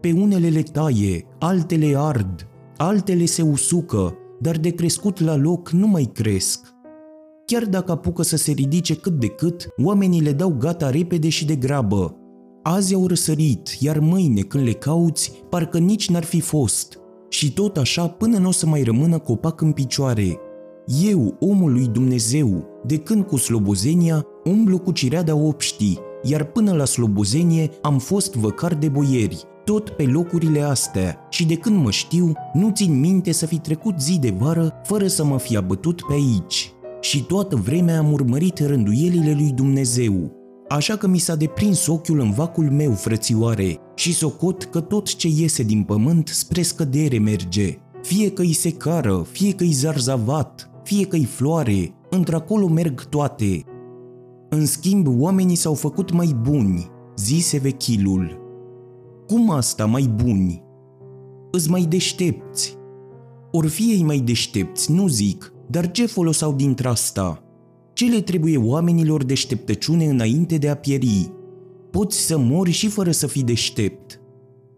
Pe 0.00 0.12
unele 0.12 0.48
le 0.48 0.62
taie, 0.62 1.24
altele 1.38 1.94
ard, 1.96 2.48
altele 2.76 3.24
se 3.24 3.42
usucă, 3.42 4.16
dar 4.40 4.56
de 4.56 4.70
crescut 4.70 5.20
la 5.20 5.36
loc 5.36 5.70
nu 5.70 5.86
mai 5.86 6.10
cresc. 6.12 6.66
Chiar 7.46 7.64
dacă 7.64 7.92
apucă 7.92 8.22
să 8.22 8.36
se 8.36 8.52
ridice 8.52 8.96
cât 8.96 9.18
de 9.18 9.28
cât, 9.28 9.68
oamenii 9.76 10.20
le 10.20 10.32
dau 10.32 10.56
gata 10.58 10.90
repede 10.90 11.28
și 11.28 11.44
de 11.44 11.56
grabă. 11.56 12.16
Azi 12.62 12.94
au 12.94 13.06
răsărit, 13.06 13.76
iar 13.80 13.98
mâine 13.98 14.40
când 14.40 14.64
le 14.64 14.72
cauți, 14.72 15.32
parcă 15.48 15.78
nici 15.78 16.08
n-ar 16.08 16.24
fi 16.24 16.40
fost. 16.40 16.98
Și 17.28 17.52
tot 17.52 17.76
așa 17.76 18.08
până 18.08 18.38
nu 18.38 18.48
o 18.48 18.52
să 18.52 18.66
mai 18.66 18.82
rămână 18.82 19.18
copac 19.18 19.60
în 19.60 19.72
picioare. 19.72 20.38
Eu, 21.04 21.36
omul 21.40 21.72
lui 21.72 21.86
Dumnezeu, 21.86 22.64
de 22.86 22.96
când 22.96 23.24
cu 23.24 23.36
slobozenia, 23.36 24.26
umblu 24.44 24.78
cu 24.78 24.92
cireada 24.92 25.34
obștii, 25.36 25.98
iar 26.22 26.44
până 26.44 26.72
la 26.72 26.84
slobozenie 26.84 27.70
am 27.82 27.98
fost 27.98 28.34
văcar 28.34 28.74
de 28.74 28.88
boieri, 28.88 29.42
tot 29.64 29.90
pe 29.90 30.02
locurile 30.02 30.60
astea 30.60 31.18
și 31.30 31.46
de 31.46 31.56
când 31.56 31.82
mă 31.82 31.90
știu, 31.90 32.32
nu 32.52 32.70
țin 32.74 33.00
minte 33.00 33.32
să 33.32 33.46
fi 33.46 33.58
trecut 33.58 34.00
zi 34.00 34.18
de 34.18 34.34
vară 34.38 34.72
fără 34.84 35.06
să 35.06 35.24
mă 35.24 35.38
fi 35.38 35.56
abătut 35.56 36.02
pe 36.06 36.12
aici. 36.12 36.72
Și 37.00 37.24
toată 37.24 37.56
vremea 37.56 37.98
am 37.98 38.12
urmărit 38.12 38.58
rânduielile 38.58 39.32
lui 39.32 39.52
Dumnezeu, 39.54 40.41
așa 40.72 40.96
că 40.96 41.06
mi 41.06 41.18
s-a 41.18 41.34
deprins 41.34 41.86
ochiul 41.86 42.20
în 42.20 42.30
vacul 42.30 42.70
meu, 42.70 42.92
frățioare, 42.92 43.78
și 43.94 44.14
socot 44.14 44.64
că 44.64 44.80
tot 44.80 45.14
ce 45.14 45.28
iese 45.28 45.62
din 45.62 45.82
pământ 45.82 46.28
spre 46.28 46.62
scădere 46.62 47.18
merge. 47.18 47.78
Fie 48.02 48.30
că-i 48.30 48.52
secară, 48.52 49.26
fie 49.30 49.52
că-i 49.52 49.70
zarzavat, 49.70 50.70
fie 50.82 51.06
că-i 51.06 51.24
floare, 51.24 51.94
într-acolo 52.10 52.66
merg 52.66 53.04
toate. 53.04 53.64
În 54.48 54.66
schimb, 54.66 55.06
oamenii 55.20 55.56
s-au 55.56 55.74
făcut 55.74 56.12
mai 56.12 56.36
buni, 56.42 56.90
zise 57.16 57.58
vechilul. 57.58 58.40
Cum 59.26 59.50
asta 59.50 59.86
mai 59.86 60.12
buni? 60.14 60.62
Îți 61.50 61.70
mai 61.70 61.82
deștepți. 61.82 62.76
Or 63.50 63.66
fie 63.66 64.04
mai 64.04 64.18
deștepți, 64.18 64.92
nu 64.92 65.06
zic, 65.06 65.52
dar 65.68 65.90
ce 65.90 66.06
folos 66.06 66.40
au 66.40 66.52
dintre 66.52 66.88
asta? 66.88 67.42
Ce 68.02 68.08
le 68.08 68.20
trebuie 68.20 68.56
oamenilor 68.56 69.24
deșteptăciune 69.24 70.04
înainte 70.04 70.56
de 70.56 70.68
a 70.68 70.76
pieri? 70.76 71.32
Poți 71.90 72.18
să 72.18 72.38
mori 72.38 72.70
și 72.70 72.88
fără 72.88 73.10
să 73.10 73.26
fii 73.26 73.42
deștept. 73.42 74.20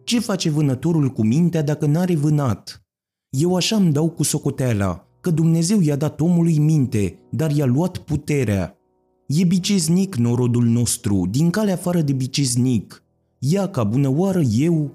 Ce 0.02 0.20
face 0.20 0.50
vânătorul 0.50 1.08
cu 1.08 1.24
mintea 1.24 1.62
dacă 1.62 1.86
n-are 1.86 2.16
vânat? 2.16 2.82
Eu 3.30 3.54
așa 3.54 3.76
îmi 3.76 3.92
dau 3.92 4.08
cu 4.10 4.22
socoteala, 4.22 5.08
că 5.20 5.30
Dumnezeu 5.30 5.80
i-a 5.80 5.96
dat 5.96 6.20
omului 6.20 6.58
minte, 6.58 7.18
dar 7.30 7.50
i-a 7.50 7.64
luat 7.64 7.98
puterea. 7.98 8.78
E 9.26 9.44
biceznic 9.44 10.14
norodul 10.14 10.64
nostru, 10.64 11.26
din 11.30 11.50
calea 11.50 11.74
afară 11.74 12.00
de 12.00 12.12
biceznic. 12.12 13.02
Ia 13.38 13.68
ca 13.68 13.84
bună 13.84 14.08
oară 14.16 14.40
eu? 14.58 14.94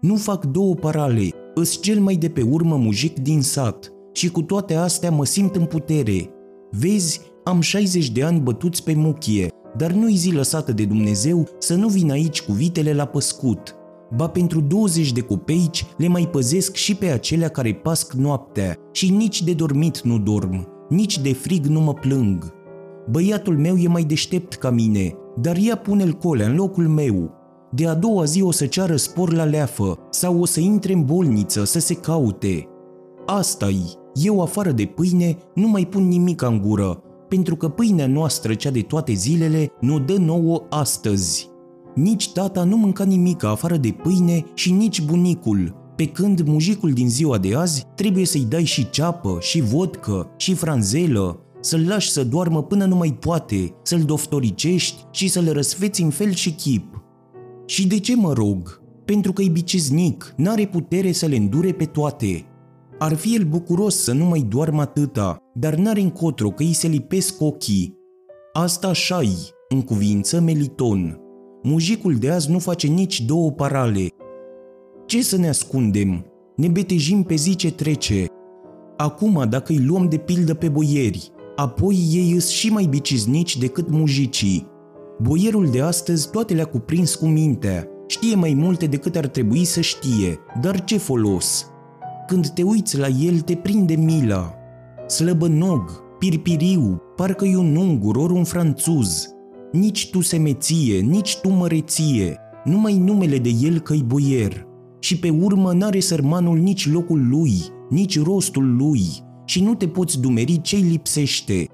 Nu 0.00 0.16
fac 0.16 0.44
două 0.44 0.74
parale, 0.74 1.28
îs 1.54 1.80
cel 1.82 2.00
mai 2.00 2.16
de 2.16 2.28
pe 2.28 2.42
urmă 2.42 2.76
mujic 2.76 3.18
din 3.18 3.42
sat 3.42 3.92
și 4.12 4.30
cu 4.30 4.42
toate 4.42 4.74
astea 4.74 5.10
mă 5.10 5.24
simt 5.24 5.56
în 5.56 5.64
putere. 5.64 6.30
Vezi, 6.70 7.20
am 7.44 7.60
60 7.60 8.10
de 8.10 8.22
ani 8.22 8.40
bătuți 8.40 8.84
pe 8.84 8.94
muchie, 8.94 9.48
dar 9.76 9.92
nu-i 9.92 10.16
zi 10.16 10.32
lăsată 10.32 10.72
de 10.72 10.84
Dumnezeu 10.84 11.48
să 11.58 11.74
nu 11.74 11.88
vin 11.88 12.10
aici 12.10 12.42
cu 12.42 12.52
vitele 12.52 12.92
la 12.92 13.04
păscut. 13.04 13.76
Ba 14.16 14.28
pentru 14.28 14.60
20 14.60 15.12
de 15.12 15.20
copeici 15.20 15.86
le 15.96 16.08
mai 16.08 16.28
păzesc 16.30 16.74
și 16.74 16.94
pe 16.94 17.06
acelea 17.06 17.48
care 17.48 17.74
pasc 17.74 18.12
noaptea 18.12 18.76
și 18.92 19.10
nici 19.10 19.42
de 19.42 19.52
dormit 19.52 20.00
nu 20.00 20.18
dorm, 20.18 20.68
nici 20.88 21.18
de 21.18 21.32
frig 21.32 21.66
nu 21.66 21.80
mă 21.80 21.94
plâng. 21.94 22.54
Băiatul 23.10 23.58
meu 23.58 23.76
e 23.76 23.88
mai 23.88 24.04
deștept 24.04 24.54
ca 24.54 24.70
mine, 24.70 25.14
dar 25.40 25.56
ea 25.60 25.76
pune-l 25.76 26.12
colea 26.12 26.48
în 26.48 26.56
locul 26.56 26.88
meu. 26.88 27.30
De 27.70 27.86
a 27.86 27.94
doua 27.94 28.24
zi 28.24 28.42
o 28.42 28.50
să 28.50 28.66
ceară 28.66 28.96
spor 28.96 29.32
la 29.32 29.44
leafă 29.44 29.98
sau 30.10 30.40
o 30.40 30.44
să 30.44 30.60
intre 30.60 30.92
în 30.92 31.04
bolniță 31.04 31.64
să 31.64 31.78
se 31.78 31.94
caute. 31.94 32.66
Asta-i, 33.26 33.94
eu 34.14 34.42
afară 34.42 34.70
de 34.70 34.84
pâine 34.84 35.36
nu 35.54 35.68
mai 35.68 35.86
pun 35.86 36.08
nimic 36.08 36.42
în 36.42 36.60
gură, 36.60 37.02
pentru 37.32 37.56
că 37.56 37.68
pâinea 37.68 38.06
noastră, 38.06 38.54
cea 38.54 38.70
de 38.70 38.80
toate 38.80 39.12
zilele, 39.12 39.72
nu 39.80 39.98
dă 39.98 40.16
nouă 40.16 40.66
astăzi. 40.70 41.48
Nici 41.94 42.32
tata 42.32 42.64
nu 42.64 42.76
mânca 42.76 43.04
nimic 43.04 43.44
afară 43.44 43.76
de 43.76 43.90
pâine 44.02 44.44
și 44.54 44.72
nici 44.72 45.02
bunicul, 45.02 45.92
pe 45.96 46.06
când 46.06 46.40
mujicul 46.40 46.90
din 46.92 47.08
ziua 47.08 47.38
de 47.38 47.54
azi 47.54 47.86
trebuie 47.94 48.24
să-i 48.24 48.46
dai 48.48 48.64
și 48.64 48.90
ceapă, 48.90 49.36
și 49.40 49.60
vodcă, 49.60 50.30
și 50.36 50.54
franzelă, 50.54 51.40
să-l 51.60 51.86
lași 51.88 52.10
să 52.10 52.24
doarmă 52.24 52.62
până 52.62 52.84
nu 52.84 52.96
mai 52.96 53.16
poate, 53.20 53.74
să-l 53.82 54.00
doftoricești 54.00 55.04
și 55.10 55.28
să-l 55.28 55.52
răsfeți 55.52 56.02
în 56.02 56.10
fel 56.10 56.32
și 56.32 56.52
chip. 56.52 57.02
Și 57.66 57.86
de 57.86 57.98
ce 57.98 58.16
mă 58.16 58.32
rog? 58.32 58.82
Pentru 59.04 59.32
că 59.32 59.42
e 59.42 59.48
biceznic, 59.48 60.34
n-are 60.36 60.66
putere 60.66 61.12
să 61.12 61.26
le 61.26 61.36
îndure 61.36 61.72
pe 61.72 61.84
toate. 61.84 62.46
Ar 62.98 63.14
fi 63.14 63.34
el 63.34 63.44
bucuros 63.44 64.02
să 64.02 64.12
nu 64.12 64.24
mai 64.24 64.46
doarmă 64.48 64.80
atâta, 64.80 65.41
dar 65.54 65.74
n-are 65.74 66.00
încotro 66.00 66.48
că 66.50 66.62
îi 66.62 66.72
se 66.72 66.86
lipesc 66.86 67.40
ochii. 67.40 67.98
Asta 68.52 68.88
așa-i, 68.88 69.36
în 69.68 69.82
cuvință 69.82 70.40
Meliton. 70.40 71.20
Mujicul 71.62 72.14
de 72.14 72.30
azi 72.30 72.50
nu 72.50 72.58
face 72.58 72.86
nici 72.86 73.20
două 73.20 73.50
parale. 73.50 74.06
Ce 75.06 75.22
să 75.22 75.36
ne 75.36 75.48
ascundem? 75.48 76.24
Ne 76.56 76.68
betejim 76.68 77.22
pe 77.22 77.34
zi 77.34 77.56
ce 77.56 77.72
trece. 77.72 78.26
Acum, 78.96 79.46
dacă 79.48 79.72
îi 79.72 79.84
luăm 79.84 80.08
de 80.08 80.16
pildă 80.16 80.54
pe 80.54 80.68
boieri, 80.68 81.30
apoi 81.56 81.94
ei 82.12 82.32
îs 82.32 82.48
și 82.48 82.70
mai 82.70 82.84
biciznici 82.84 83.58
decât 83.58 83.90
mujicii. 83.90 84.66
Boierul 85.22 85.70
de 85.70 85.80
astăzi 85.80 86.30
toate 86.30 86.54
le-a 86.54 86.64
cuprins 86.64 87.14
cu 87.14 87.26
mintea, 87.26 87.88
știe 88.06 88.34
mai 88.34 88.54
multe 88.54 88.86
decât 88.86 89.16
ar 89.16 89.26
trebui 89.26 89.64
să 89.64 89.80
știe, 89.80 90.38
dar 90.60 90.84
ce 90.84 90.96
folos? 90.96 91.66
Când 92.26 92.48
te 92.48 92.62
uiți 92.62 92.98
la 92.98 93.06
el, 93.06 93.40
te 93.40 93.54
prinde 93.54 93.94
mila. 93.94 94.61
Slăbănog, 95.12 96.02
pirpiriu, 96.18 97.02
parcă 97.16 97.44
e 97.44 97.56
un 97.56 97.76
ungur 97.76 98.16
ori 98.16 98.32
un 98.32 98.44
franțuz. 98.44 99.28
Nici 99.72 100.10
tu 100.10 100.20
semeție, 100.20 101.00
nici 101.00 101.36
tu 101.36 101.48
măreție, 101.48 102.38
numai 102.64 102.98
numele 102.98 103.38
de 103.38 103.48
el 103.62 103.78
că-i 103.78 104.02
boier. 104.06 104.66
Și 104.98 105.18
pe 105.18 105.30
urmă 105.30 105.72
n-are 105.72 106.00
sărmanul 106.00 106.58
nici 106.58 106.92
locul 106.92 107.28
lui, 107.28 107.52
nici 107.90 108.22
rostul 108.22 108.76
lui, 108.76 109.02
și 109.44 109.62
nu 109.62 109.74
te 109.74 109.88
poți 109.88 110.20
dumeri 110.20 110.60
ce-i 110.60 110.80
lipsește. 110.80 111.66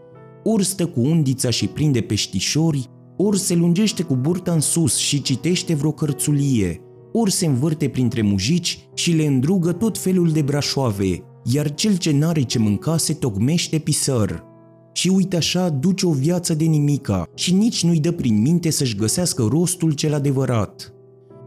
Ori 0.45 0.64
stă 0.64 0.87
cu 0.87 1.00
undița 1.00 1.50
și 1.50 1.66
prinde 1.66 2.00
peștișori, 2.00 2.87
ori 3.16 3.38
se 3.38 3.54
lungește 3.54 4.02
cu 4.02 4.14
burta 4.14 4.52
în 4.52 4.61
sus 4.61 4.97
și 4.97 5.23
citește 5.23 5.75
vreo 5.75 5.92
cărțulie, 5.92 6.80
ori 7.12 7.33
se 7.33 7.47
învârte 7.47 7.88
printre 7.88 8.23
mujici 8.23 8.88
și 8.95 9.12
le 9.12 9.26
îndrugă 9.26 9.73
tot 9.73 9.99
felul 9.99 10.30
de 10.30 10.42
brașoave, 10.42 11.23
iar 11.52 11.75
cel 11.75 11.97
ce 11.97 12.12
n-are 12.12 12.43
ce 12.43 12.59
mânca 12.59 12.97
se 12.97 13.14
tocmește 13.14 13.78
pisăr. 13.78 14.45
Și 14.93 15.09
uite 15.09 15.37
așa 15.37 15.69
duce 15.69 16.07
o 16.07 16.12
viață 16.12 16.55
de 16.55 16.64
nimica 16.64 17.28
și 17.35 17.55
nici 17.55 17.85
nu-i 17.85 18.00
dă 18.00 18.12
prin 18.12 18.40
minte 18.40 18.71
să-și 18.71 18.97
găsească 18.97 19.43
rostul 19.43 19.93
cel 19.93 20.14
adevărat. 20.14 20.93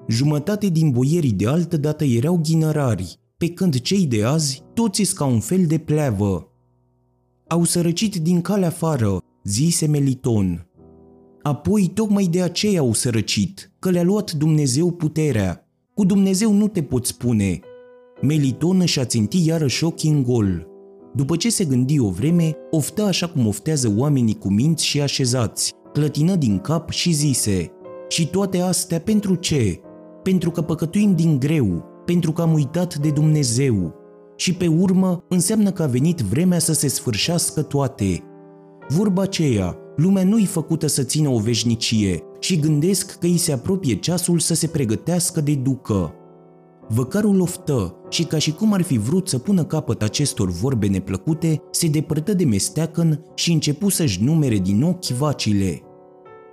Jumătate 0.08 0.68
din 0.68 0.90
boierii 0.90 1.32
de 1.32 1.48
altă 1.48 1.78
dată 1.78 2.04
erau 2.04 2.40
ghinărari, 2.44 3.20
pe 3.38 3.50
când 3.50 3.80
cei 3.80 4.06
de 4.06 4.24
azi 4.24 4.64
toți 4.74 5.16
ca 5.16 5.26
un 5.26 5.40
fel 5.40 5.66
de 5.66 5.78
pleavă. 5.78 6.48
Au 7.48 7.64
sărăcit 7.64 8.16
din 8.16 8.42
calea 8.42 8.68
afară, 8.68 9.18
zise 9.44 9.88
Meliton. 9.88 10.66
Apoi 11.42 11.92
tocmai 11.94 12.26
de 12.26 12.42
aceea 12.42 12.80
au 12.80 12.94
sărăcit, 12.94 13.72
că 13.80 13.90
le-a 13.90 14.04
luat 14.04 14.32
Dumnezeu 14.32 14.92
puterea. 14.92 15.68
Cu 15.94 16.06
Dumnezeu 16.06 16.54
nu 16.54 16.68
te 16.68 16.84
poți 16.84 17.10
spune. 17.10 17.60
Meliton 18.22 18.86
și-a 18.86 19.06
țintit 19.06 19.46
iarăși 19.46 19.84
ochii 19.84 20.10
în 20.10 20.24
gol. 20.24 20.68
După 21.16 21.36
ce 21.36 21.50
se 21.50 21.66
gândi 21.66 22.00
o 22.00 22.10
vreme, 22.10 22.56
oftă 22.72 23.04
așa 23.04 23.28
cum 23.28 23.48
oftează 23.48 23.94
oamenii 23.98 24.38
cu 24.38 24.50
minți 24.50 24.86
și 24.86 25.02
așezați, 25.02 25.74
clătină 25.94 26.36
din 26.36 26.60
cap 26.60 26.90
și 26.90 27.12
zise 27.12 27.72
Și 28.08 28.28
toate 28.28 28.60
astea 28.60 29.00
pentru 29.00 29.36
ce? 29.36 29.80
Pentru 30.24 30.52
că 30.52 30.62
păcătuim 30.62 31.16
din 31.16 31.40
greu, 31.40 31.86
pentru 32.06 32.32
că 32.32 32.42
am 32.42 32.54
uitat 32.54 32.96
de 32.96 33.10
Dumnezeu. 33.10 33.94
Și 34.36 34.54
pe 34.54 34.68
urmă 34.68 35.24
înseamnă 35.30 35.72
că 35.72 35.84
a 35.84 35.88
venit 35.88 36.20
vremea 36.20 36.60
să 36.60 36.74
se 36.74 36.88
sfârșească 36.88 37.62
toate. 37.62 38.24
Vorba 38.88 39.22
aceea, 39.22 39.78
lumea 39.96 40.24
nu-i 40.24 40.46
făcută 40.46 40.88
să 40.88 41.04
țină 41.04 41.30
o 41.30 41.40
veșnicie 41.40 42.24
și 42.40 42.60
gândesc 42.60 43.18
că 43.20 43.26
îi 43.26 43.38
se 43.38 43.52
apropie 43.52 43.96
ceasul 43.96 44.40
să 44.40 44.54
se 44.54 44.68
pregătească 44.68 45.42
de 45.42 45.56
ducă. 45.56 46.16
Văcarul 46.94 47.42
oftă 47.42 47.96
și 48.10 48.24
ca 48.24 48.38
și 48.38 48.52
cum 48.52 48.74
ar 48.74 48.82
fi 48.82 48.98
vrut 48.98 49.28
să 49.28 49.38
pună 49.38 49.64
capăt 49.64 50.02
acestor 50.02 50.50
vorbe 50.50 50.88
neplăcute, 50.88 51.62
se 51.72 51.88
depărtă 51.88 52.34
de 52.34 52.46
mesteacăn 52.46 53.24
și 53.36 53.52
începu 53.52 53.90
să-și 53.90 54.24
numere 54.24 54.58
din 54.58 54.84
ochi 54.84 55.06
vacile. 55.06 55.82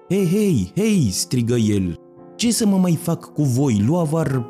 Hei, 0.08 0.26
hei, 0.26 0.72
hei, 0.74 1.08
strigă 1.10 1.54
el, 1.54 1.94
ce 2.36 2.52
să 2.52 2.66
mă 2.66 2.76
mai 2.76 2.94
fac 2.94 3.32
cu 3.32 3.42
voi, 3.42 3.82
luavar? 3.86 4.46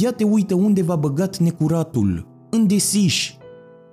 Ia 0.00 0.12
te 0.12 0.24
uită 0.24 0.54
unde 0.54 0.82
v-a 0.82 0.96
băgat 0.96 1.38
necuratul, 1.38 2.26
în 2.50 2.66
desiș. 2.66 3.32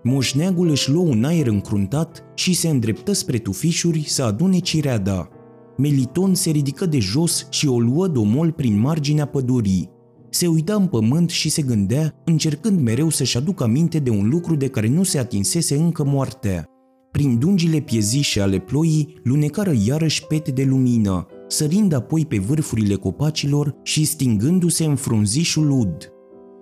Moșneagul 0.04 0.70
își 0.70 0.92
luă 0.92 1.04
un 1.04 1.24
aer 1.24 1.48
încruntat 1.48 2.24
și 2.36 2.54
se 2.54 2.70
îndreptă 2.70 3.12
spre 3.14 3.38
tufișuri 3.38 4.04
să 4.08 4.24
adune 4.24 4.60
cireada. 4.60 5.30
Meliton 5.78 6.34
se 6.34 6.50
ridică 6.50 6.86
de 6.86 7.00
jos 7.00 7.48
și 7.50 7.68
o 7.68 7.80
luă 7.80 8.08
domol 8.08 8.52
prin 8.52 8.80
marginea 8.80 9.26
pădurii 9.26 9.93
se 10.34 10.48
uita 10.48 10.76
în 10.76 10.88
pământ 10.88 11.30
și 11.30 11.50
se 11.50 11.62
gândea, 11.62 12.22
încercând 12.26 12.82
mereu 12.82 13.10
să-și 13.10 13.38
aducă 13.38 13.64
aminte 13.64 14.00
de 14.00 14.10
un 14.10 14.30
lucru 14.30 14.56
de 14.56 14.68
care 14.68 14.88
nu 14.88 15.04
se 15.04 15.20
atinsese 15.20 15.76
încă 15.76 16.04
moartea. 16.04 16.66
Prin 17.12 17.40
dungile 17.40 17.80
piezișe 17.80 18.42
ale 18.42 18.60
ploii, 18.60 19.20
lunecară 19.24 19.74
iarăși 19.86 20.26
pete 20.26 20.52
de 20.52 20.64
lumină, 20.64 21.28
sărind 21.48 21.94
apoi 21.94 22.26
pe 22.26 22.38
vârfurile 22.38 22.96
copacilor 22.96 23.76
și 23.84 24.06
stingându-se 24.06 24.84
în 24.84 24.96
frunzișul 24.96 25.70
ud. 25.70 26.12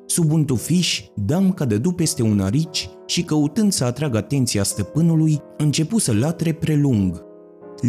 Sub 0.06 0.32
un 0.32 0.46
tufiș, 0.46 1.04
Damca 1.16 1.66
dădu 1.66 1.92
peste 1.92 2.24
un 2.24 2.40
arici 2.40 2.90
și 3.06 3.24
căutând 3.24 3.72
să 3.72 3.84
atragă 3.84 4.18
atenția 4.18 4.64
stăpânului, 4.64 5.40
începu 5.58 6.00
să 6.00 6.14
latre 6.14 6.54
prelung. 6.54 7.24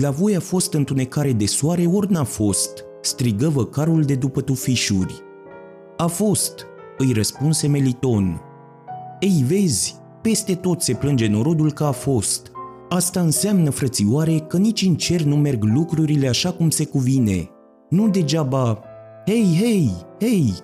La 0.01 0.11
voi 0.11 0.37
a 0.37 0.41
fost 0.41 0.73
întunecare 0.73 1.33
de 1.33 1.47
soare 1.47 1.87
ori 1.87 2.13
n-a 2.13 2.25
fost, 2.25 2.85
strigă 3.01 3.49
văcarul 3.49 4.03
de 4.03 4.15
după 4.15 4.41
tufișuri. 4.41 5.31
A 6.03 6.07
fost, 6.07 6.67
îi 6.99 7.13
răspunse 7.13 7.67
Meliton. 7.67 8.41
Ei, 9.21 9.45
vezi, 9.47 9.97
peste 10.23 10.55
tot 10.55 10.83
se 10.83 10.95
plânge 10.95 11.29
norodul 11.29 11.73
că 11.73 11.85
a 11.85 11.91
fost. 11.91 12.51
Asta 12.89 13.21
înseamnă, 13.21 13.71
frățioare, 13.71 14.39
că 14.39 14.57
nici 14.57 14.83
în 14.83 14.95
cer 14.95 15.23
nu 15.23 15.37
merg 15.37 15.65
lucrurile 15.65 16.29
așa 16.29 16.53
cum 16.53 16.71
se 16.71 16.85
cuvine. 16.85 17.49
Nu 17.91 18.09
degeaba, 18.09 18.83
hei, 19.27 19.57
hei, 19.61 19.91
hei! 20.21 20.55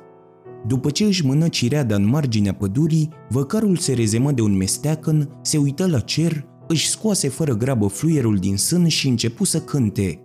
După 0.67 0.91
ce 0.91 1.05
își 1.05 1.27
mână 1.27 1.49
cireada 1.49 1.95
în 1.95 2.09
marginea 2.09 2.55
pădurii, 2.55 3.09
văcarul 3.29 3.77
se 3.77 3.93
rezemă 3.93 4.33
de 4.33 4.43
un 4.43 4.57
mesteacăn, 4.57 5.39
se 5.43 5.57
uită 5.57 5.87
la 5.87 6.01
cer, 6.01 6.47
își 6.69 6.89
scoase 6.89 7.29
fără 7.29 7.55
grabă 7.55 7.87
fluierul 7.87 8.37
din 8.37 8.57
sân 8.57 8.89
și 8.89 9.09
începu 9.09 9.45
să 9.45 9.61
cânte. 9.61 10.21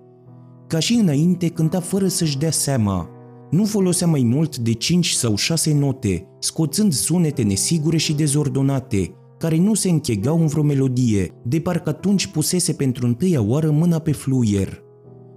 Ca 0.67 0.79
și 0.79 0.93
înainte, 0.93 1.47
cânta 1.47 1.79
fără 1.79 2.07
să-și 2.07 2.37
dea 2.37 2.51
seama– 2.51 3.07
nu 3.53 3.65
folosea 3.65 4.07
mai 4.07 4.23
mult 4.23 4.57
de 4.57 4.73
5 4.73 5.09
sau 5.09 5.35
6 5.35 5.73
note, 5.73 6.27
scoțând 6.39 6.93
sunete 6.93 7.43
nesigure 7.43 7.97
și 7.97 8.13
dezordonate, 8.13 9.13
care 9.37 9.57
nu 9.57 9.73
se 9.73 9.89
închegau 9.89 10.41
în 10.41 10.47
vreo 10.47 10.63
melodie, 10.63 11.31
de 11.45 11.59
parcă 11.59 11.89
atunci 11.89 12.27
pusese 12.27 12.73
pentru 12.73 13.05
întâia 13.05 13.41
oară 13.41 13.71
mâna 13.71 13.99
pe 13.99 14.11
fluier. 14.11 14.81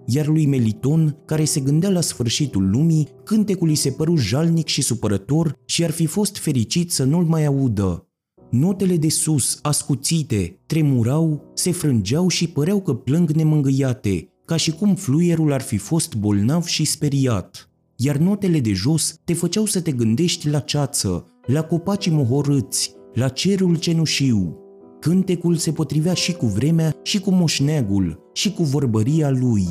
Iar 0.07 0.27
lui 0.27 0.47
Meliton, 0.47 1.23
care 1.25 1.45
se 1.45 1.61
gândea 1.61 1.91
la 1.91 2.01
sfârșitul 2.01 2.71
lumii, 2.71 3.09
cântecul 3.25 3.69
îi 3.69 3.75
se 3.75 3.91
păru 3.91 4.17
jalnic 4.17 4.67
și 4.67 4.83
supărător 4.83 5.59
și 5.65 5.85
ar 5.85 5.91
fi 5.91 6.07
fost 6.07 6.37
fericit 6.37 6.93
să 6.93 7.05
nu-l 7.05 7.25
mai 7.25 7.45
audă. 7.45 8.09
Notele 8.51 8.97
de 8.97 9.09
sus, 9.09 9.59
ascuțite, 9.63 10.59
tremurau, 10.67 11.51
se 11.55 11.73
frângeau 11.73 12.29
și 12.29 12.49
păreau 12.49 12.81
că 12.81 12.95
plâng 12.95 13.31
nemângâiate, 13.31 14.29
ca 14.45 14.57
și 14.57 14.71
cum 14.71 14.95
fluierul 14.95 15.53
ar 15.53 15.61
fi 15.61 15.77
fost 15.77 16.15
bolnav 16.15 16.65
și 16.65 16.85
speriat 16.85 17.71
iar 17.97 18.17
notele 18.17 18.61
de 18.61 18.73
jos 18.73 19.21
te 19.25 19.35
făceau 19.35 19.65
să 19.65 19.81
te 19.81 19.93
gândești 19.93 20.49
la 20.49 20.59
ceață, 20.59 21.27
la 21.47 21.63
copacii 21.63 22.13
mohorâți, 22.13 22.95
la 23.15 23.29
cerul 23.29 23.77
cenușiu. 23.77 24.59
Cântecul 25.01 25.57
se 25.57 25.73
potrivea 25.73 26.15
și 26.15 26.33
cu 26.33 26.47
vremea, 26.47 26.95
și 27.03 27.21
cu 27.21 27.31
moșneagul, 27.31 28.31
și 28.33 28.53
cu 28.53 28.63
vorbăria 28.63 29.31
lui. 29.31 29.67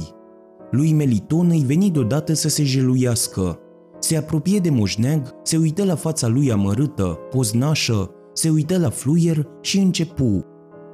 Lui 0.71 0.93
Meliton 0.93 1.49
îi 1.49 1.63
veni 1.65 1.91
deodată 1.91 2.33
să 2.33 2.49
se 2.49 2.63
jeluiască. 2.63 3.59
Se 3.99 4.17
apropie 4.17 4.59
de 4.59 4.69
moșneag, 4.69 5.35
se 5.43 5.57
uită 5.57 5.83
la 5.83 5.95
fața 5.95 6.27
lui 6.27 6.51
amărâtă, 6.51 7.19
poznașă, 7.29 8.09
se 8.33 8.49
uită 8.49 8.77
la 8.77 8.89
fluier 8.89 9.47
și 9.61 9.77
începu. 9.77 10.45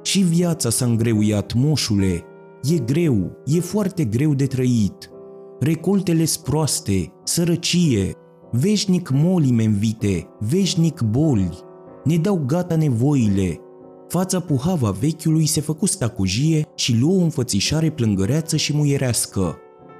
Și 0.02 0.20
viața 0.20 0.70
s-a 0.70 0.84
îngreuiat, 0.84 1.54
moșule. 1.54 2.24
E 2.62 2.78
greu, 2.78 3.36
e 3.44 3.60
foarte 3.60 4.04
greu 4.04 4.34
de 4.34 4.46
trăit 4.46 5.11
recoltele 5.62 6.24
proaste, 6.42 7.12
sărăcie, 7.24 8.12
veșnic 8.50 9.10
moli 9.10 9.64
învite, 9.64 10.28
veșnic 10.38 11.00
boli, 11.00 11.58
ne 12.04 12.16
dau 12.16 12.42
gata 12.46 12.76
nevoile. 12.76 13.60
Fața 14.08 14.40
puhava 14.40 14.90
vechiului 14.90 15.46
se 15.46 15.60
făcu 15.60 15.86
stacujie 15.86 16.66
și 16.74 16.98
luă 17.00 17.12
o 17.12 17.22
înfățișare 17.22 17.90
plângăreață 17.90 18.56
și 18.56 18.76
muierească. 18.76 19.56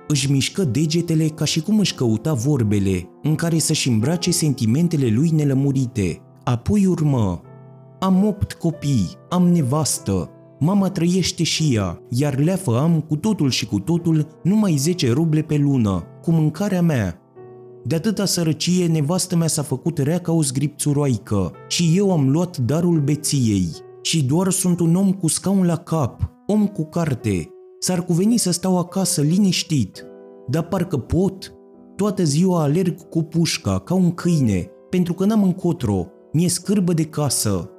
Își 0.08 0.30
mișcă 0.30 0.64
degetele 0.64 1.26
ca 1.26 1.44
și 1.44 1.60
cum 1.60 1.78
își 1.78 1.94
căuta 1.94 2.32
vorbele, 2.32 3.08
în 3.22 3.34
care 3.34 3.58
să-și 3.58 3.88
îmbrace 3.88 4.30
sentimentele 4.30 5.08
lui 5.08 5.30
nelămurite. 5.30 6.20
Apoi 6.44 6.86
urmă, 6.86 7.40
am 7.98 8.24
opt 8.24 8.52
copii, 8.52 9.10
am 9.28 9.48
nevastă, 9.48 10.30
Mama 10.64 10.90
trăiește 10.90 11.42
și 11.42 11.74
ea, 11.74 12.02
iar 12.08 12.38
leafă 12.38 12.78
am 12.78 13.00
cu 13.00 13.16
totul 13.16 13.50
și 13.50 13.66
cu 13.66 13.78
totul 13.78 14.26
numai 14.42 14.76
10 14.76 15.12
ruble 15.12 15.42
pe 15.42 15.56
lună, 15.56 16.04
cu 16.22 16.30
mâncarea 16.30 16.82
mea. 16.82 17.20
De 17.84 17.94
atâta 17.94 18.24
sărăcie, 18.24 18.86
nevastă 18.86 19.36
mea 19.36 19.46
s-a 19.46 19.62
făcut 19.62 19.98
rea 19.98 20.18
ca 20.18 20.32
o 20.32 20.42
zgripțuroaică 20.42 21.52
și 21.68 21.92
eu 21.96 22.12
am 22.12 22.30
luat 22.30 22.56
darul 22.56 23.00
beției. 23.00 23.68
Și 24.02 24.24
doar 24.24 24.50
sunt 24.50 24.80
un 24.80 24.94
om 24.94 25.12
cu 25.12 25.28
scaun 25.28 25.66
la 25.66 25.76
cap, 25.76 26.30
om 26.46 26.66
cu 26.66 26.84
carte. 26.84 27.48
S-ar 27.78 28.04
cuveni 28.04 28.36
să 28.36 28.50
stau 28.50 28.78
acasă 28.78 29.20
liniștit, 29.20 30.06
dar 30.48 30.62
parcă 30.62 30.96
pot. 30.96 31.54
Toată 31.96 32.22
ziua 32.24 32.62
alerg 32.62 33.08
cu 33.08 33.22
pușca, 33.22 33.78
ca 33.78 33.94
un 33.94 34.12
câine, 34.12 34.70
pentru 34.90 35.12
că 35.12 35.24
n-am 35.24 35.42
încotro, 35.42 36.06
mi-e 36.32 36.48
scârbă 36.48 36.92
de 36.92 37.04
casă. 37.04 37.70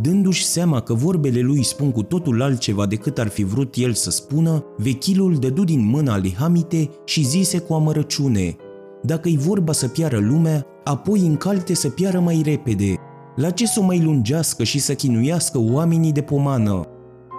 Dându-și 0.00 0.44
seama 0.44 0.80
că 0.80 0.94
vorbele 0.94 1.40
lui 1.40 1.64
spun 1.64 1.90
cu 1.90 2.02
totul 2.02 2.42
altceva 2.42 2.86
decât 2.86 3.18
ar 3.18 3.28
fi 3.28 3.44
vrut 3.44 3.74
el 3.76 3.92
să 3.92 4.10
spună, 4.10 4.64
vechilul 4.76 5.36
dădu 5.36 5.64
din 5.64 5.84
mâna 5.84 6.18
lui 6.18 6.34
Hamite 6.38 6.90
și 7.04 7.24
zise 7.24 7.58
cu 7.58 7.74
amărăciune 7.74 8.56
Dacă-i 9.02 9.36
vorba 9.36 9.72
să 9.72 9.88
piară 9.88 10.18
lumea, 10.18 10.66
apoi 10.84 11.20
încalte 11.20 11.74
să 11.74 11.88
piară 11.88 12.20
mai 12.20 12.42
repede. 12.44 12.94
La 13.36 13.50
ce 13.50 13.66
să 13.66 13.80
o 13.80 13.84
mai 13.84 14.00
lungească 14.02 14.64
și 14.64 14.78
să 14.78 14.94
chinuiască 14.94 15.58
oamenii 15.58 16.12
de 16.12 16.20
pomană? 16.20 16.86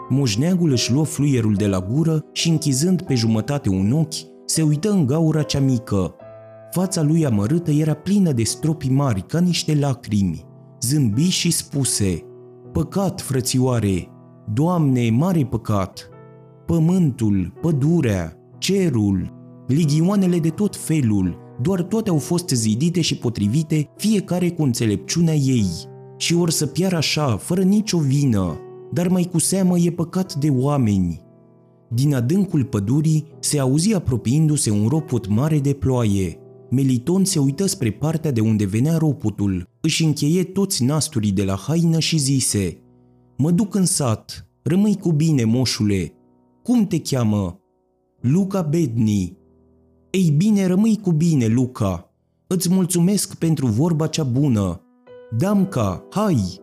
Moșneagul 0.09 0.71
își 0.71 0.91
luă 0.91 1.03
fluierul 1.03 1.53
de 1.53 1.67
la 1.67 1.79
gură 1.79 2.25
și 2.31 2.49
închizând 2.49 3.01
pe 3.01 3.15
jumătate 3.15 3.69
un 3.69 3.91
ochi, 3.91 4.45
se 4.45 4.61
uită 4.61 4.91
în 4.91 5.05
gaura 5.05 5.41
cea 5.41 5.59
mică. 5.59 6.15
Fața 6.71 7.01
lui 7.01 7.25
amărâtă 7.25 7.71
era 7.71 7.93
plină 7.93 8.31
de 8.31 8.43
stropi 8.43 8.89
mari 8.89 9.21
ca 9.21 9.39
niște 9.39 9.77
lacrimi. 9.79 10.45
Zâmbi 10.81 11.29
și 11.29 11.51
spuse– 11.51 12.23
Păcat, 12.73 13.21
frățioare, 13.21 14.07
Doamne, 14.53 15.09
mare 15.09 15.45
păcat! 15.45 16.09
Pământul, 16.65 17.53
pădurea, 17.61 18.37
cerul, 18.57 19.33
ligioanele 19.67 20.39
de 20.39 20.49
tot 20.49 20.75
felul, 20.75 21.37
doar 21.61 21.81
toate 21.81 22.09
au 22.09 22.17
fost 22.17 22.49
zidite 22.49 23.01
și 23.01 23.17
potrivite, 23.17 23.89
fiecare 23.97 24.49
cu 24.49 24.63
înțelepciunea 24.63 25.33
ei. 25.33 25.65
Și 26.17 26.35
or 26.35 26.49
să 26.49 26.65
piară 26.65 26.95
așa, 26.95 27.37
fără 27.37 27.61
nicio 27.61 27.97
vină, 27.97 28.59
dar 28.91 29.07
mai 29.07 29.29
cu 29.31 29.39
seamă 29.39 29.77
e 29.77 29.91
păcat 29.91 30.35
de 30.35 30.49
oameni. 30.49 31.21
Din 31.89 32.15
adâncul 32.15 32.63
pădurii 32.63 33.25
se 33.39 33.59
auzi 33.59 33.95
apropiindu-se 33.95 34.71
un 34.71 34.87
ropot 34.87 35.27
mare 35.27 35.59
de 35.59 35.73
ploaie. 35.73 36.37
Meliton 36.73 37.23
se 37.23 37.39
uită 37.39 37.65
spre 37.65 37.91
partea 37.91 38.31
de 38.31 38.41
unde 38.41 38.65
venea 38.65 38.97
ropotul, 38.97 39.69
își 39.81 40.03
încheie 40.03 40.43
toți 40.43 40.83
nasturii 40.83 41.31
de 41.31 41.43
la 41.43 41.55
haină 41.55 41.99
și 41.99 42.17
zise 42.17 42.77
Mă 43.37 43.51
duc 43.51 43.75
în 43.75 43.85
sat, 43.85 44.47
rămâi 44.63 44.97
cu 44.97 45.11
bine, 45.11 45.43
moșule. 45.43 46.13
Cum 46.63 46.87
te 46.87 46.99
cheamă? 46.99 47.59
Luca 48.21 48.61
Bedni. 48.61 49.37
Ei 50.09 50.33
bine, 50.37 50.65
rămâi 50.65 50.99
cu 51.01 51.11
bine, 51.11 51.47
Luca. 51.47 52.13
Îți 52.47 52.69
mulțumesc 52.69 53.35
pentru 53.35 53.67
vorba 53.67 54.07
cea 54.07 54.23
bună. 54.23 54.81
Damca, 55.37 56.07
hai! 56.09 56.62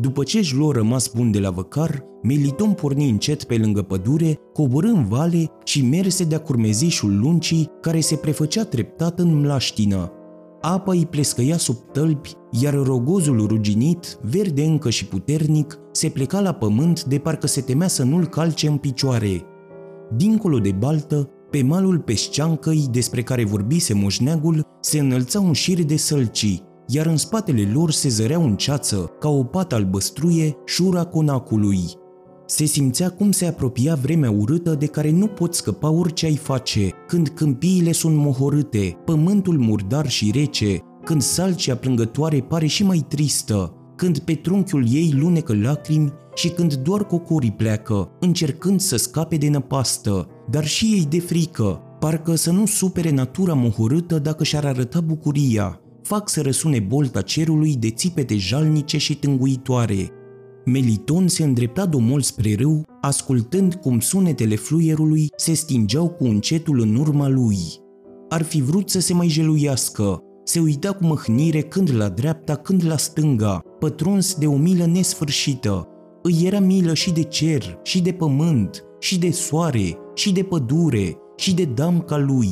După 0.00 0.22
ce 0.22 0.38
își 0.38 0.54
luă 0.54 0.72
rămas 0.72 1.10
bun 1.14 1.30
de 1.30 1.38
la 1.38 1.50
văcar, 1.50 2.04
Meliton 2.22 2.72
porni 2.72 3.08
încet 3.08 3.44
pe 3.44 3.56
lângă 3.56 3.82
pădure, 3.82 4.38
coborâ 4.52 4.88
în 4.88 5.04
vale 5.04 5.50
și 5.64 5.82
merse 5.82 6.24
de-a 6.24 6.38
curmezișul 6.38 7.18
luncii 7.18 7.70
care 7.80 8.00
se 8.00 8.16
prefăcea 8.16 8.64
treptat 8.64 9.18
în 9.18 9.40
mlaștină. 9.40 10.12
Apa 10.60 10.92
îi 10.92 11.06
plescăia 11.06 11.56
sub 11.56 11.76
tălpi, 11.92 12.32
iar 12.50 12.74
rogozul 12.74 13.46
ruginit, 13.46 14.18
verde 14.22 14.64
încă 14.64 14.90
și 14.90 15.06
puternic, 15.06 15.78
se 15.92 16.08
pleca 16.08 16.40
la 16.40 16.52
pământ 16.52 17.04
de 17.04 17.18
parcă 17.18 17.46
se 17.46 17.60
temea 17.60 17.88
să 17.88 18.04
nu-l 18.04 18.26
calce 18.26 18.68
în 18.68 18.76
picioare. 18.76 19.42
Dincolo 20.16 20.58
de 20.58 20.72
baltă, 20.72 21.30
pe 21.50 21.62
malul 21.62 21.98
pesceancăi 21.98 22.88
despre 22.90 23.22
care 23.22 23.44
vorbise 23.44 23.94
moșneagul, 23.94 24.62
se 24.80 24.98
înălța 24.98 25.40
un 25.40 25.52
șir 25.52 25.82
de 25.84 25.96
sălcii, 25.96 26.67
iar 26.90 27.06
în 27.06 27.16
spatele 27.16 27.70
lor 27.72 27.90
se 27.90 28.08
zărea 28.08 28.38
un 28.38 28.56
ceață, 28.56 29.10
ca 29.20 29.28
o 29.28 29.44
pată 29.44 29.74
albăstruie, 29.74 30.56
șura 30.64 31.04
conacului. 31.04 31.80
Se 32.46 32.64
simțea 32.64 33.10
cum 33.10 33.32
se 33.32 33.46
apropia 33.46 33.94
vremea 33.94 34.30
urâtă 34.30 34.74
de 34.74 34.86
care 34.86 35.10
nu 35.10 35.26
pot 35.26 35.54
scăpa 35.54 35.90
orice 35.90 36.26
ai 36.26 36.36
face, 36.36 36.90
când 37.06 37.28
câmpiile 37.28 37.92
sunt 37.92 38.16
mohorâte, 38.16 38.96
pământul 39.04 39.58
murdar 39.58 40.08
și 40.08 40.30
rece, 40.34 40.78
când 41.04 41.22
salcea 41.22 41.76
plângătoare 41.76 42.40
pare 42.40 42.66
și 42.66 42.84
mai 42.84 43.04
tristă, 43.08 43.72
când 43.96 44.18
pe 44.18 44.34
trunchiul 44.34 44.84
ei 44.88 45.14
lunecă 45.16 45.54
lacrimi 45.62 46.12
și 46.34 46.48
când 46.48 46.74
doar 46.74 47.04
cocorii 47.04 47.52
pleacă, 47.52 48.10
încercând 48.20 48.80
să 48.80 48.96
scape 48.96 49.36
de 49.36 49.48
năpastă, 49.48 50.28
dar 50.50 50.66
și 50.66 50.84
ei 50.84 51.06
de 51.08 51.20
frică, 51.20 51.80
parcă 52.00 52.34
să 52.34 52.50
nu 52.50 52.66
supere 52.66 53.10
natura 53.10 53.54
mohorâtă 53.54 54.18
dacă 54.18 54.44
și-ar 54.44 54.64
arăta 54.64 55.00
bucuria, 55.00 55.80
fac 56.08 56.28
să 56.28 56.40
răsune 56.40 56.78
bolta 56.78 57.22
cerului 57.22 57.76
de 57.76 57.90
țipete 57.90 58.36
jalnice 58.36 58.98
și 58.98 59.16
tânguitoare. 59.16 60.10
Meliton 60.64 61.28
se 61.28 61.44
îndrepta 61.44 61.86
domol 61.86 62.20
spre 62.20 62.54
râu, 62.54 62.82
ascultând 63.00 63.74
cum 63.74 64.00
sunetele 64.00 64.54
fluierului 64.54 65.28
se 65.36 65.52
stingeau 65.52 66.08
cu 66.08 66.24
încetul 66.24 66.80
în 66.80 66.94
urma 66.94 67.28
lui. 67.28 67.56
Ar 68.28 68.42
fi 68.42 68.62
vrut 68.62 68.90
să 68.90 69.00
se 69.00 69.12
mai 69.14 69.28
jeluiască, 69.28 70.22
se 70.44 70.60
uita 70.60 70.92
cu 70.92 71.04
mâhnire 71.04 71.60
când 71.60 71.96
la 71.96 72.08
dreapta, 72.08 72.54
când 72.54 72.86
la 72.86 72.96
stânga, 72.96 73.60
pătruns 73.78 74.34
de 74.34 74.46
o 74.46 74.56
milă 74.56 74.86
nesfârșită. 74.86 75.88
Îi 76.22 76.42
era 76.44 76.58
milă 76.58 76.94
și 76.94 77.12
de 77.12 77.22
cer, 77.22 77.78
și 77.82 78.02
de 78.02 78.12
pământ, 78.12 78.84
și 79.00 79.18
de 79.18 79.30
soare, 79.30 79.96
și 80.14 80.32
de 80.32 80.42
pădure, 80.42 81.16
și 81.36 81.54
de 81.54 81.64
damca 81.64 82.16
lui 82.16 82.50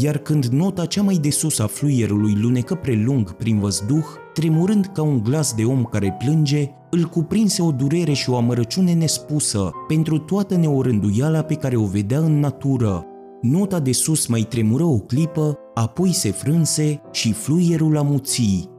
iar 0.00 0.18
când 0.18 0.44
nota 0.44 0.86
cea 0.86 1.02
mai 1.02 1.14
de 1.14 1.30
sus 1.30 1.58
a 1.58 1.66
fluierului 1.66 2.34
lunecă 2.40 2.74
prelung 2.74 3.32
prin 3.32 3.58
văzduh, 3.58 4.04
tremurând 4.34 4.90
ca 4.94 5.02
un 5.02 5.22
glas 5.22 5.54
de 5.54 5.64
om 5.64 5.84
care 5.84 6.16
plânge, 6.18 6.70
îl 6.90 7.04
cuprinse 7.04 7.62
o 7.62 7.70
durere 7.70 8.12
și 8.12 8.30
o 8.30 8.36
amărăciune 8.36 8.92
nespusă 8.92 9.70
pentru 9.88 10.18
toată 10.18 10.56
neorânduiala 10.56 11.42
pe 11.42 11.54
care 11.54 11.76
o 11.76 11.84
vedea 11.84 12.18
în 12.18 12.40
natură. 12.40 13.04
Nota 13.42 13.80
de 13.80 13.92
sus 13.92 14.26
mai 14.26 14.40
tremură 14.40 14.84
o 14.84 14.98
clipă, 14.98 15.58
apoi 15.74 16.12
se 16.12 16.30
frânse 16.30 17.00
și 17.12 17.32
fluierul 17.32 17.96
amuții. 17.96 18.77